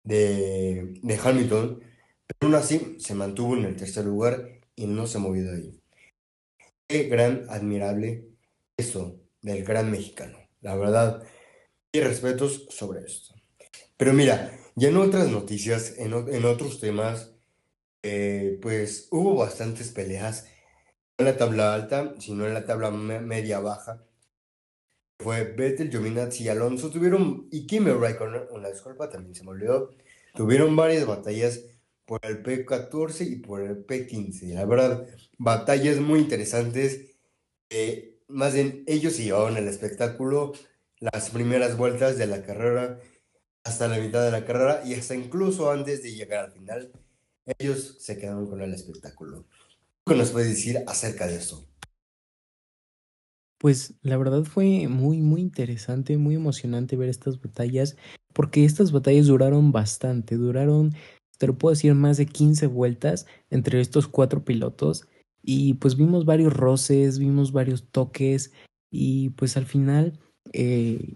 [0.03, 1.81] de, de Hamilton,
[2.27, 5.82] pero aún así se mantuvo en el tercer lugar y no se movió de ahí.
[6.93, 8.27] Qué gran, admirable
[8.77, 10.37] eso del gran mexicano.
[10.61, 11.23] La verdad,
[11.91, 13.33] y respetos sobre esto.
[13.97, 17.33] Pero mira, ya en otras noticias, en, en otros temas,
[18.03, 20.45] eh, pues hubo bastantes peleas,
[21.17, 24.05] no en la tabla alta, sino en la tabla media-baja
[25.17, 29.95] fue Vettel, Giovinazzi y Alonso tuvieron, y Kimi Raikkonen, una disculpa, también se me olvidó,
[30.35, 31.59] tuvieron varias batallas
[32.05, 34.53] por el P14 y por el P15.
[34.53, 37.15] La verdad, batallas muy interesantes.
[38.27, 40.53] más bien, ellos se llevaban el espectáculo
[40.99, 42.99] las primeras vueltas de la carrera
[43.65, 46.91] hasta la mitad de la carrera y hasta incluso antes de llegar al final,
[47.59, 49.45] ellos se quedaron con el espectáculo.
[50.05, 51.65] ¿Qué nos puedes decir acerca de esto?
[53.57, 57.95] Pues la verdad fue muy, muy interesante, muy emocionante ver estas batallas,
[58.33, 60.93] porque estas batallas duraron bastante, duraron,
[61.37, 65.07] te lo puedo decir, más de 15 vueltas entre estos cuatro pilotos,
[65.41, 68.53] y pues vimos varios roces, vimos varios toques,
[68.91, 70.19] y pues al final,
[70.53, 71.15] eh,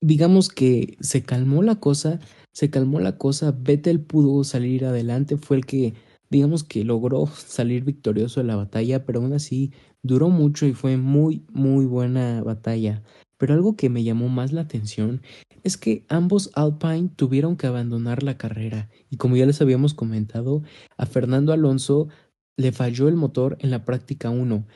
[0.00, 2.20] digamos que se calmó la cosa,
[2.52, 5.94] se calmó la cosa, Vettel pudo salir adelante, fue el que
[6.30, 10.96] digamos que logró salir victorioso de la batalla, pero aún así duró mucho y fue
[10.96, 13.02] muy, muy buena batalla.
[13.38, 15.22] Pero algo que me llamó más la atención
[15.62, 20.62] es que ambos Alpine tuvieron que abandonar la carrera y como ya les habíamos comentado,
[20.96, 22.08] a Fernando Alonso
[22.56, 24.66] le falló el motor en la práctica 1.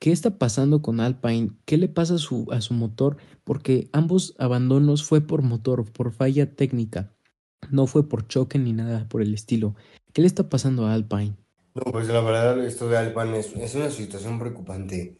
[0.00, 1.50] ¿Qué está pasando con Alpine?
[1.64, 3.16] ¿Qué le pasa a su, a su motor?
[3.44, 7.14] Porque ambos abandonos fue por motor, por falla técnica.
[7.70, 9.74] No fue por choque ni nada por el estilo.
[10.12, 11.36] ¿Qué le está pasando a Alpine?
[11.74, 15.18] No, pues la verdad esto de Alpine es, es una situación preocupante,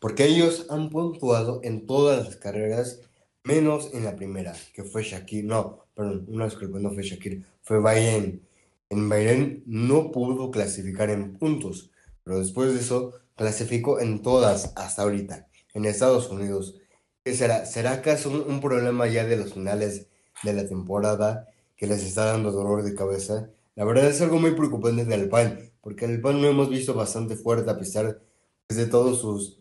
[0.00, 3.00] porque ellos han puntuado en todas las carreras,
[3.44, 7.80] menos en la primera, que fue Shakir, no, perdón, una disculpa, no fue Shakir, fue
[7.80, 8.42] Bahrein.
[8.90, 11.90] En Bahrein no pudo clasificar en puntos,
[12.24, 16.76] pero después de eso clasificó en todas hasta ahorita, en Estados Unidos.
[17.24, 17.66] ¿Qué será?
[17.66, 20.06] ¿Será acaso un, problema ya de los finales
[20.42, 23.50] de la temporada que les está dando dolor de cabeza?
[23.76, 27.36] La verdad es algo muy preocupante del Alpine, porque el Alpine lo hemos visto bastante
[27.36, 28.20] fuerte a pesar
[28.68, 29.57] de todos sus,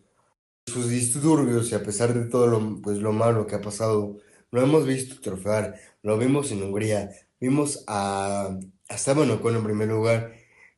[0.68, 4.18] sus disturbios y a pesar de todo lo, pues, lo malo que ha pasado.
[4.52, 8.58] Lo hemos visto trofear, lo vimos en Hungría, vimos a,
[8.90, 10.34] a Esteban Ocon en primer lugar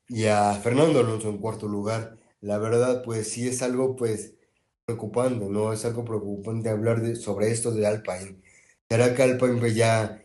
[0.07, 2.17] y a Fernando Alonso en cuarto lugar.
[2.41, 4.35] La verdad, pues sí es algo pues
[4.85, 5.73] preocupante, ¿no?
[5.73, 8.41] Es algo preocupante hablar de, sobre esto de Alpine.
[8.89, 10.23] ¿Será que Alpine pues, ya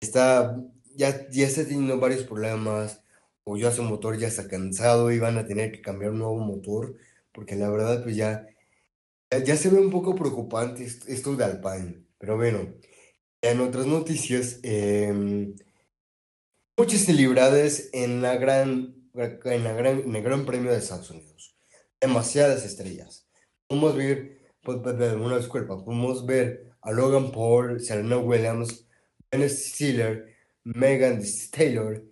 [0.00, 0.56] está
[0.94, 3.02] ya, ya está teniendo varios problemas,
[3.44, 6.38] o ya su motor ya está cansado y van a tener que cambiar un nuevo
[6.38, 6.96] motor,
[7.32, 8.46] porque la verdad pues ya,
[9.38, 12.04] ya, se ve un poco preocupante esto de Alpine.
[12.18, 12.74] Pero bueno,
[13.42, 15.54] en otras noticias, em,
[16.76, 21.56] muchas celebridades en la gran, en la gran, en el Gran Premio de Estados Unidos.
[22.00, 23.28] Demasiadas estrellas.
[23.66, 28.86] Podemos ver, pues, pues, una disculpa, podemos ver a Logan Paul, Serena Williams,
[29.30, 32.04] Ben Stiller, Megan Taylor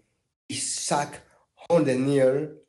[0.48, 1.24] y Zach
[1.78, 2.59] Denier,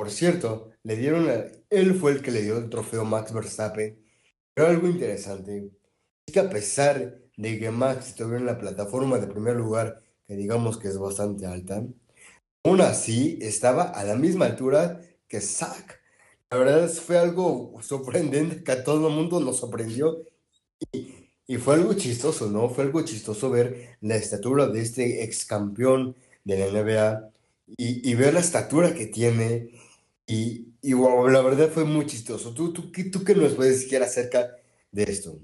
[0.00, 1.28] por cierto, le dieron
[1.68, 4.02] él fue el que le dio el trofeo Max Verstappen.
[4.54, 5.70] Pero algo interesante
[6.26, 10.36] es que a pesar de que Max estuviera en la plataforma de primer lugar, que
[10.36, 11.84] digamos que es bastante alta,
[12.64, 16.00] aún así estaba a la misma altura que Zach.
[16.50, 20.24] La verdad fue algo sorprendente que a todo el mundo nos sorprendió
[20.92, 21.14] y,
[21.46, 22.70] y, fue algo chistoso, ¿no?
[22.70, 27.30] Fue algo chistoso ver la estatura de este ex campeón de la NBA
[27.76, 29.78] y, y ver la estatura que tiene
[30.30, 32.52] y, wow, la verdad fue muy chistoso.
[32.54, 34.56] ¿Tú, tú, tú qué nos puedes decir acerca
[34.92, 35.38] de esto?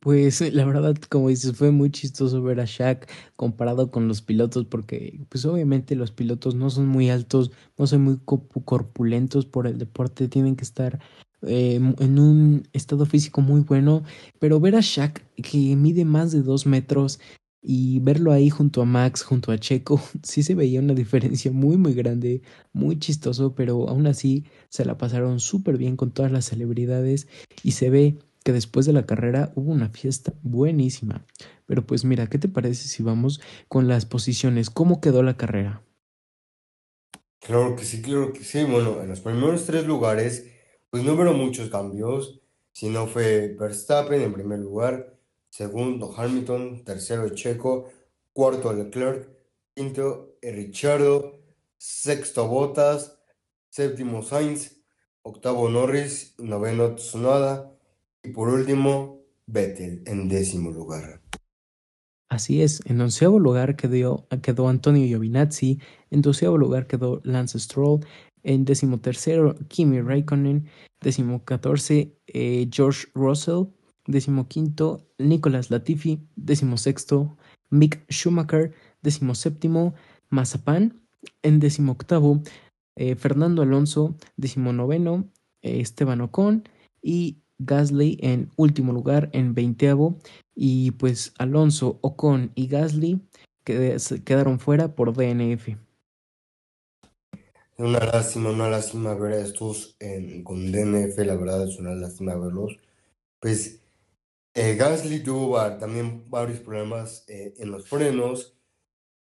[0.00, 3.06] Pues la verdad, como dices, fue muy chistoso ver a Shaq
[3.36, 8.02] comparado con los pilotos, porque pues obviamente los pilotos no son muy altos, no son
[8.02, 11.00] muy corpulentos por el deporte, tienen que estar
[11.42, 14.02] eh, en un estado físico muy bueno,
[14.38, 17.20] pero ver a Shaq que mide más de dos metros
[17.62, 21.76] y verlo ahí junto a Max, junto a Checo, sí se veía una diferencia muy
[21.76, 22.42] muy grande,
[22.72, 27.28] muy chistoso, pero aún así se la pasaron súper bien con todas las celebridades
[27.62, 31.26] y se ve que después de la carrera hubo una fiesta buenísima.
[31.66, 34.70] Pero pues mira, ¿qué te parece si vamos con las posiciones?
[34.70, 35.82] ¿Cómo quedó la carrera?
[37.40, 38.64] Claro que sí, claro que sí.
[38.64, 40.46] Bueno, en los primeros tres lugares,
[40.90, 42.40] pues no hubo muchos cambios,
[42.72, 45.19] sino fue Verstappen en primer lugar,
[45.50, 47.90] segundo Hamilton, tercero Checo,
[48.32, 49.28] cuarto Leclerc,
[49.74, 51.42] quinto Richardo,
[51.76, 53.18] sexto Bottas,
[53.68, 54.82] séptimo Sainz,
[55.22, 57.70] octavo Norris, noveno Tsunoda,
[58.22, 61.20] y por último, Vettel en décimo lugar.
[62.28, 65.80] Así es, en onceavo lugar quedó, quedó Antonio Giovinazzi,
[66.10, 68.06] en doceavo lugar quedó Lance Stroll,
[68.44, 70.68] en décimo tercero Kimi Raikkonen,
[71.00, 71.42] décimo
[72.28, 73.64] eh, George Russell,
[74.06, 77.36] décimo quinto Nicolas Latifi, décimo sexto
[77.70, 78.72] Mick Schumacher,
[79.02, 79.94] décimo séptimo
[80.28, 81.00] Mazapan,
[81.42, 82.42] en décimo octavo
[82.96, 85.24] eh, Fernando Alonso, décimo noveno
[85.62, 86.64] eh, Esteban Ocon
[87.02, 90.16] y Gasly en último lugar en veinteavo
[90.54, 93.20] y pues Alonso, Ocon y Gasly
[93.64, 95.76] quedaron fuera por DNF.
[97.76, 99.96] Una lástima, una lástima ver a estos
[100.44, 102.76] con DNF, la verdad es una lástima verlos.
[103.38, 103.80] Pues
[104.54, 108.56] eh, Gasly tuvo también varios problemas eh, en los frenos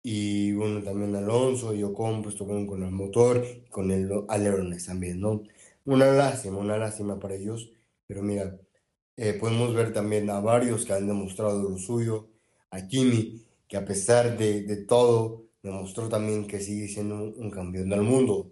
[0.03, 5.19] y bueno, también Alonso y Ocon pues tuvieron con el motor con el alerones también,
[5.19, 5.43] ¿no?
[5.85, 7.71] Una lástima, una lástima para ellos.
[8.07, 8.57] Pero mira,
[9.17, 12.29] eh, podemos ver también a varios que han demostrado lo suyo,
[12.71, 17.89] a Kimi, que a pesar de, de todo, demostró también que sigue siendo un, campeón
[17.89, 18.51] del mundo.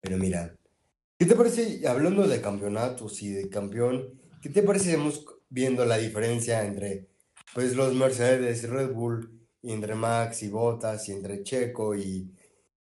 [0.00, 0.56] Pero mira,
[1.18, 4.96] ¿qué te parece, hablando de campeonatos y de campeón, qué te parece
[5.50, 7.08] viendo la diferencia entre
[7.54, 12.32] pues, los Mercedes Red Bull, y entre Max y Bottas, y entre Checo y,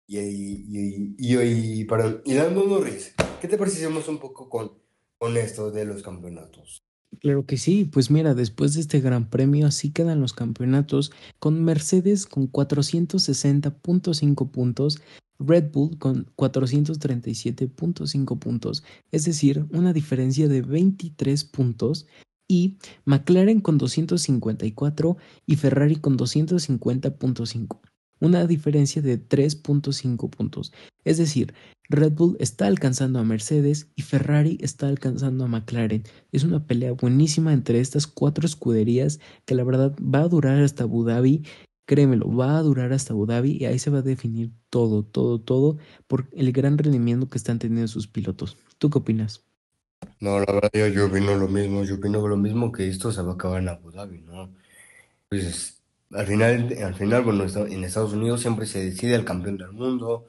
[0.05, 1.87] y, y, y, y,
[2.25, 3.15] y Lando Norris?
[3.41, 4.73] ¿Qué te parece un poco con
[5.19, 6.83] honesto de los campeonatos.
[7.19, 11.63] Claro que sí, pues mira, después de este gran premio así quedan los campeonatos con
[11.63, 15.01] Mercedes con 460.5 puntos,
[15.39, 22.07] Red Bull con 437.5 puntos, es decir, una diferencia de 23 puntos,
[22.47, 27.79] y McLaren con 254 y Ferrari con 250.5
[28.19, 30.73] una diferencia de 3.5 puntos.
[31.03, 31.53] Es decir,
[31.89, 36.03] Red Bull está alcanzando a Mercedes y Ferrari está alcanzando a McLaren.
[36.31, 40.83] Es una pelea buenísima entre estas cuatro escuderías que la verdad va a durar hasta
[40.83, 41.43] Abu Dhabi.
[41.85, 45.39] Créemelo, va a durar hasta Abu Dhabi y ahí se va a definir todo, todo,
[45.39, 45.77] todo
[46.07, 48.57] por el gran rendimiento que están teniendo sus pilotos.
[48.77, 49.45] ¿Tú qué opinas?
[50.19, 53.31] No, la verdad yo, opino lo mismo, yo opino lo mismo que esto se va
[53.31, 54.53] a acabar en Abu Dhabi, ¿no?
[55.29, 59.71] Pues al final, al final, bueno, en Estados Unidos siempre se decide el campeón del
[59.73, 60.27] mundo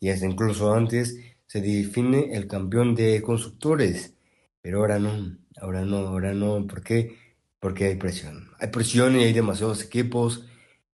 [0.00, 4.14] y hasta incluso antes se define el campeón de constructores,
[4.62, 7.16] pero ahora no, ahora no, ahora no, ¿por qué?
[7.60, 8.50] Porque hay presión.
[8.60, 10.46] Hay presión y hay demasiados equipos,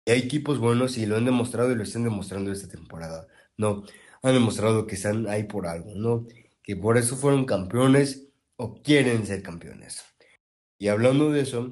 [0.06, 3.28] y hay equipos buenos y lo han demostrado y lo están demostrando esta temporada.
[3.58, 3.84] No,
[4.24, 6.28] han demostrado que están ahí por algo, ¿no?
[6.70, 10.06] Que por eso fueron campeones o quieren ser campeones.
[10.78, 11.72] Y hablando de eso,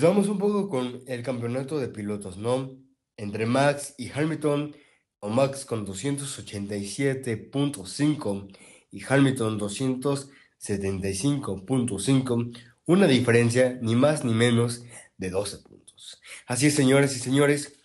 [0.00, 2.74] vamos un poco con el campeonato de pilotos, ¿no?
[3.18, 4.74] Entre Max y Hamilton,
[5.18, 8.56] o Max con 287.5
[8.92, 14.86] y Hamilton 275.5, una diferencia ni más ni menos
[15.18, 16.22] de 12 puntos.
[16.46, 17.78] Así es, señores y señores,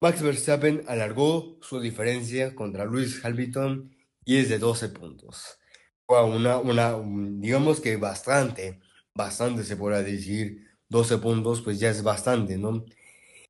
[0.00, 3.97] Max Verstappen alargó su diferencia contra Lewis Hamilton
[4.28, 5.58] y es de 12 puntos.
[6.06, 6.98] una, una,
[7.40, 8.78] digamos que bastante,
[9.14, 12.84] bastante se podrá decir 12 puntos, pues ya es bastante, ¿no?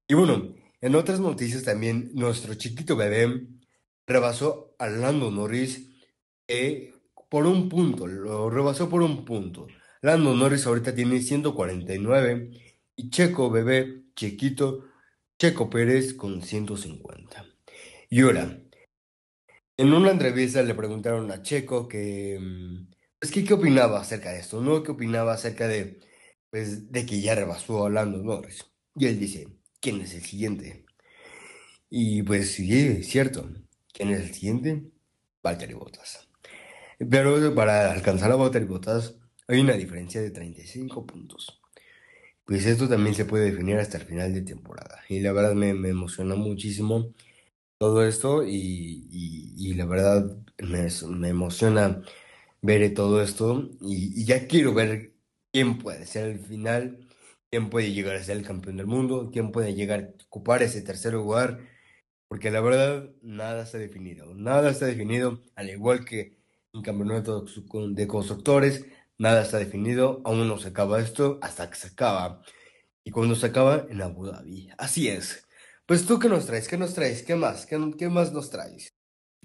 [0.07, 3.49] Y bueno, en otras noticias también, nuestro chiquito bebé,
[4.07, 5.89] rebasó a Lando Norris
[7.29, 9.67] por un punto, lo rebasó por un punto.
[10.01, 12.51] Lando Norris ahorita tiene 149
[12.95, 14.85] y Checo Bebé, Chiquito,
[15.41, 17.47] Checo Pérez con 150.
[18.11, 18.61] Y ahora,
[19.79, 24.41] en una entrevista le preguntaron a Checo que, mm, pues, ¿qué, qué opinaba acerca de
[24.41, 24.61] esto?
[24.61, 24.83] ¿No?
[24.83, 26.01] ¿Qué opinaba acerca de,
[26.51, 28.67] pues, de que ya rebasó a Lando Norris?
[28.97, 29.49] Y él dice,
[29.81, 30.87] ¿quién es el siguiente?
[31.91, 33.49] Y pues sí, es cierto.
[33.93, 34.91] ¿Quién es el siguiente?
[35.43, 36.29] Valtteri Bottas.
[36.99, 39.17] Pero para alcanzar a Valtteri Bottas
[39.49, 41.61] hay una diferencia de 35 puntos.
[42.45, 45.01] Pues esto también se puede definir hasta el final de temporada.
[45.09, 47.15] Y la verdad me, me emociona muchísimo
[47.79, 50.89] todo esto y, la verdad me,
[51.29, 52.03] emociona
[52.63, 55.15] ver todo esto y, y, ya quiero ver
[55.53, 57.09] quién puede ser el final,
[57.51, 60.83] quién puede llegar a ser el campeón del mundo, quién puede llegar a ocupar ese
[60.83, 61.61] tercer lugar,
[62.29, 66.39] porque la verdad nada está definido, nada está definido, al igual que
[66.73, 67.45] en campeonato
[67.91, 68.87] de constructores,
[69.19, 72.43] nada está definido, aún no se acaba esto hasta que se acaba.
[73.05, 74.71] Y cuando se acaba, en Abu Dhabi.
[74.79, 75.48] Así es.
[75.89, 76.69] Pues tú, ¿qué nos traes?
[76.69, 77.23] ¿Qué nos traes?
[77.23, 77.65] ¿Qué más?
[77.65, 78.93] ¿Qué, más nos traes?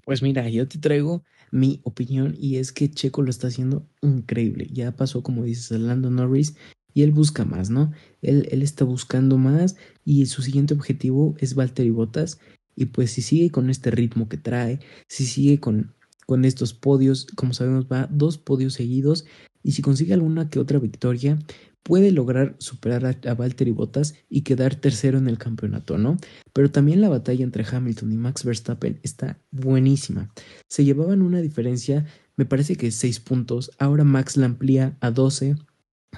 [0.04, 4.68] Pues mira, yo te traigo mi opinión y es que Checo lo está haciendo increíble.
[4.70, 6.54] Ya pasó, como dices, a Lando Norris
[6.92, 7.92] y él busca más, ¿no?
[8.20, 12.38] Él, él está buscando más y su siguiente objetivo es Valtteri Bottas.
[12.76, 15.94] Y pues si sigue con este ritmo que trae, si sigue con,
[16.26, 19.24] con estos podios, como sabemos va dos podios seguidos
[19.62, 21.38] y si consigue alguna que otra victoria,
[21.84, 26.16] puede lograr superar a, a Valtteri Bottas y quedar tercero en el campeonato, ¿no?
[26.52, 30.32] Pero también la batalla entre Hamilton y Max Verstappen está buenísima.
[30.68, 32.06] Se llevaban una diferencia,
[32.36, 35.56] me parece que 6 puntos, ahora Max la amplía a 12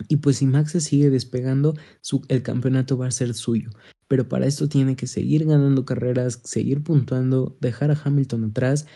[0.08, 1.74] y pues si Max se sigue despegando,
[2.28, 3.70] el campeonato va a ser suyo.
[4.08, 8.86] Pero para esto tiene que seguir ganando carreras, seguir puntuando, dejar a Hamilton atrás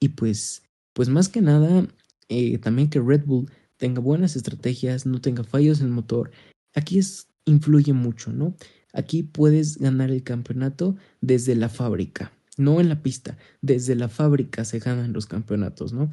[0.00, 0.62] y pues,
[0.92, 1.88] pues más que nada,
[2.28, 3.50] eh, también que Red Bull
[3.82, 6.30] tenga buenas estrategias, no tenga fallos en el motor.
[6.72, 8.54] Aquí es, influye mucho, ¿no?
[8.92, 14.64] Aquí puedes ganar el campeonato desde la fábrica, no en la pista, desde la fábrica
[14.64, 16.12] se ganan los campeonatos, ¿no?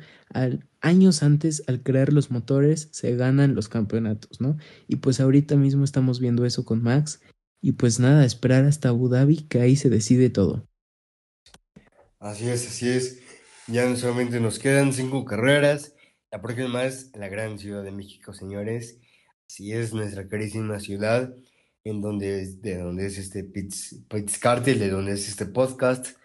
[0.82, 4.57] Años antes, al crear los motores, se ganan los campeonatos, ¿no?
[4.88, 7.22] Y pues ahorita mismo estamos viendo eso con Max.
[7.61, 10.65] Y pues nada, esperar hasta Abu Dhabi, que ahí se decide todo.
[12.17, 13.20] Así es, así es.
[13.67, 15.93] Ya solamente nos quedan cinco carreras
[16.32, 18.99] la próxima es la gran ciudad de México, señores.
[19.47, 21.34] Así es nuestra carísima ciudad,
[21.84, 24.03] en donde es, de donde es este Pitts,
[24.39, 26.17] Cartel, de donde es este podcast.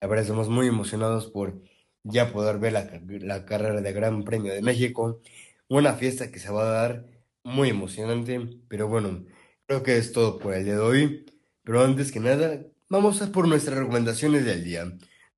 [0.00, 1.60] La verdad, estamos muy emocionados por
[2.04, 5.20] ya poder ver la, la carrera de Gran Premio de México.
[5.68, 7.06] Una fiesta que se va a dar
[7.44, 9.26] muy emocionante, pero bueno,
[9.66, 11.26] creo que es todo por el día de hoy.
[11.64, 14.90] Pero antes que nada, vamos a por nuestras recomendaciones del día.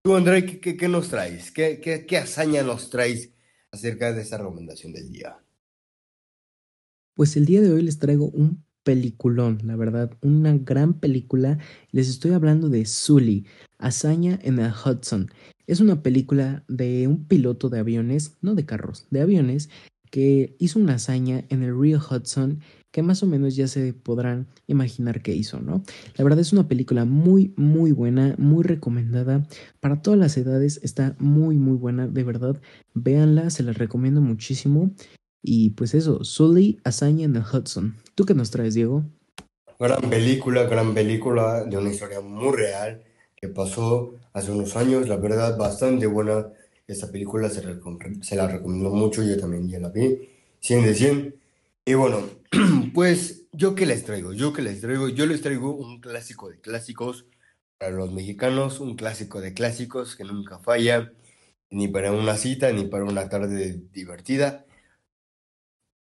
[0.02, 1.50] Tú, André, ¿qué, qué, nos traes?
[1.50, 3.32] ¿Qué, qué, qué hazaña nos traes
[3.72, 5.38] acerca de esta recomendación del día?
[7.14, 11.58] Pues el día de hoy les traigo un peliculón, la verdad, una gran película.
[11.90, 13.46] Les estoy hablando de Sully,
[13.78, 15.30] Hazaña en el Hudson.
[15.66, 19.70] Es una película de un piloto de aviones, no de carros, de aviones,
[20.10, 22.60] que hizo una hazaña en el río Hudson
[22.92, 25.82] que más o menos ya se podrán imaginar qué hizo, ¿no?
[26.14, 29.48] La verdad es una película muy, muy buena, muy recomendada.
[29.80, 32.60] Para todas las edades está muy, muy buena, de verdad.
[32.94, 34.90] Véanla, se la recomiendo muchísimo.
[35.42, 37.96] Y pues eso, Sully, Hazaña en el Hudson.
[38.14, 39.04] ¿Tú qué nos traes, Diego?
[39.80, 43.02] Gran película, gran película de una historia muy real
[43.34, 46.46] que pasó hace unos años, la verdad, bastante buena.
[46.86, 47.62] Esta película se,
[48.20, 50.28] se la recomiendo mucho, yo también ya la vi,
[50.60, 51.41] 100 de 100.
[51.84, 52.22] Y bueno,
[52.94, 56.60] pues yo que les traigo, yo que les traigo, yo les traigo un clásico de
[56.60, 57.26] clásicos
[57.78, 61.12] para los mexicanos, un clásico de clásicos que nunca falla,
[61.70, 64.64] ni para una cita, ni para una tarde divertida.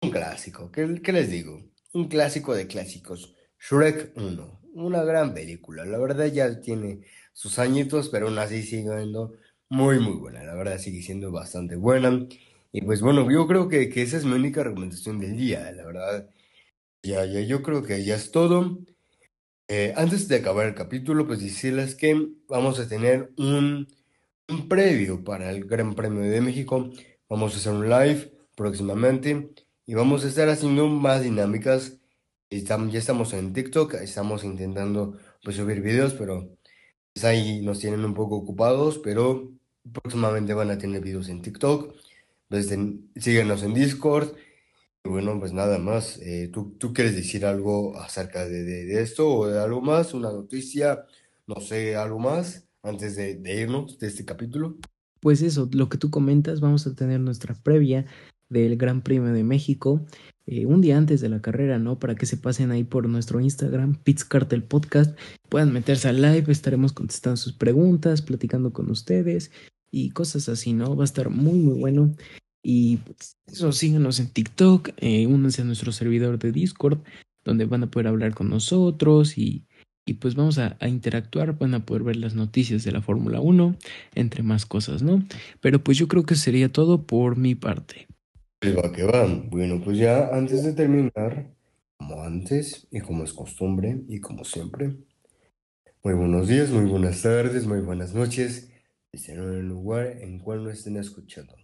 [0.03, 1.61] Un clásico, ¿qué, qué les digo?
[1.93, 7.01] Un clásico de clásicos, Shrek 1, una gran película, la verdad ya tiene
[7.33, 9.35] sus añitos, pero aún así sigue siendo
[9.71, 12.27] muy muy buena, la verdad sigue siendo bastante buena.
[12.75, 15.85] Y pues bueno, yo creo que, que esa es mi única recomendación del día, la
[15.87, 16.29] verdad.
[17.03, 18.81] Ya, ya, yo creo que ya es todo.
[19.69, 23.89] Eh, antes de acabar el capítulo, pues decirles que vamos a tener un,
[24.49, 26.91] un previo para el Gran Premio de México.
[27.29, 29.51] Vamos a hacer un live próximamente
[29.87, 31.99] y vamos a estar haciendo más dinámicas.
[32.51, 36.57] Estamos, ya estamos en TikTok, estamos intentando pues, subir videos, pero
[37.15, 39.53] pues, ahí nos tienen un poco ocupados, pero
[39.93, 41.95] próximamente van a tener videos en TikTok.
[42.49, 42.75] Pues
[43.17, 44.35] síguenos en Discord.
[45.05, 46.19] Bueno, pues nada más.
[46.23, 50.15] Eh, ¿tú, ¿tú, quieres decir algo acerca de, de, esto o de algo más?
[50.15, 51.05] ¿Una noticia?
[51.47, 52.67] No sé, algo más.
[52.83, 54.77] antes de, de irnos de este capítulo?
[55.21, 58.07] Pues eso, lo que tú comentas, vamos a tener nuestra previa
[58.49, 60.05] del Gran Premio de México
[60.47, 61.99] eh, un día antes de la carrera, ¿no?
[61.99, 65.19] Para que se pasen ahí por nuestro Instagram, Pits Cartel Podcast,
[65.49, 69.51] puedan meterse al live, estaremos contestando sus preguntas, platicando con ustedes
[69.95, 70.97] y cosas así, ¿no?
[70.97, 72.15] Va a estar muy, muy bueno.
[72.65, 76.99] Y pues, eso, síganos en TikTok, eh, únanse a nuestro servidor de Discord,
[77.45, 79.67] donde van a poder hablar con nosotros y,
[80.05, 83.41] y pues vamos a, a, interactuar, van a poder ver las noticias de la Fórmula
[83.41, 83.77] 1,
[84.17, 85.25] entre más cosas, ¿no?
[85.61, 88.09] Pero pues yo creo que sería todo por mi parte.
[88.59, 89.27] Pues va que va.
[89.49, 91.55] Bueno, pues ya antes de terminar,
[91.99, 94.97] como antes y como es costumbre y como siempre,
[96.03, 98.74] muy buenos días, muy buenas tardes, muy buenas noches,
[99.15, 101.55] estén en el lugar en cual no estén escuchando.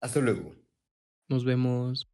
[0.00, 0.54] Hasta luego.
[1.28, 2.10] Nos vemos.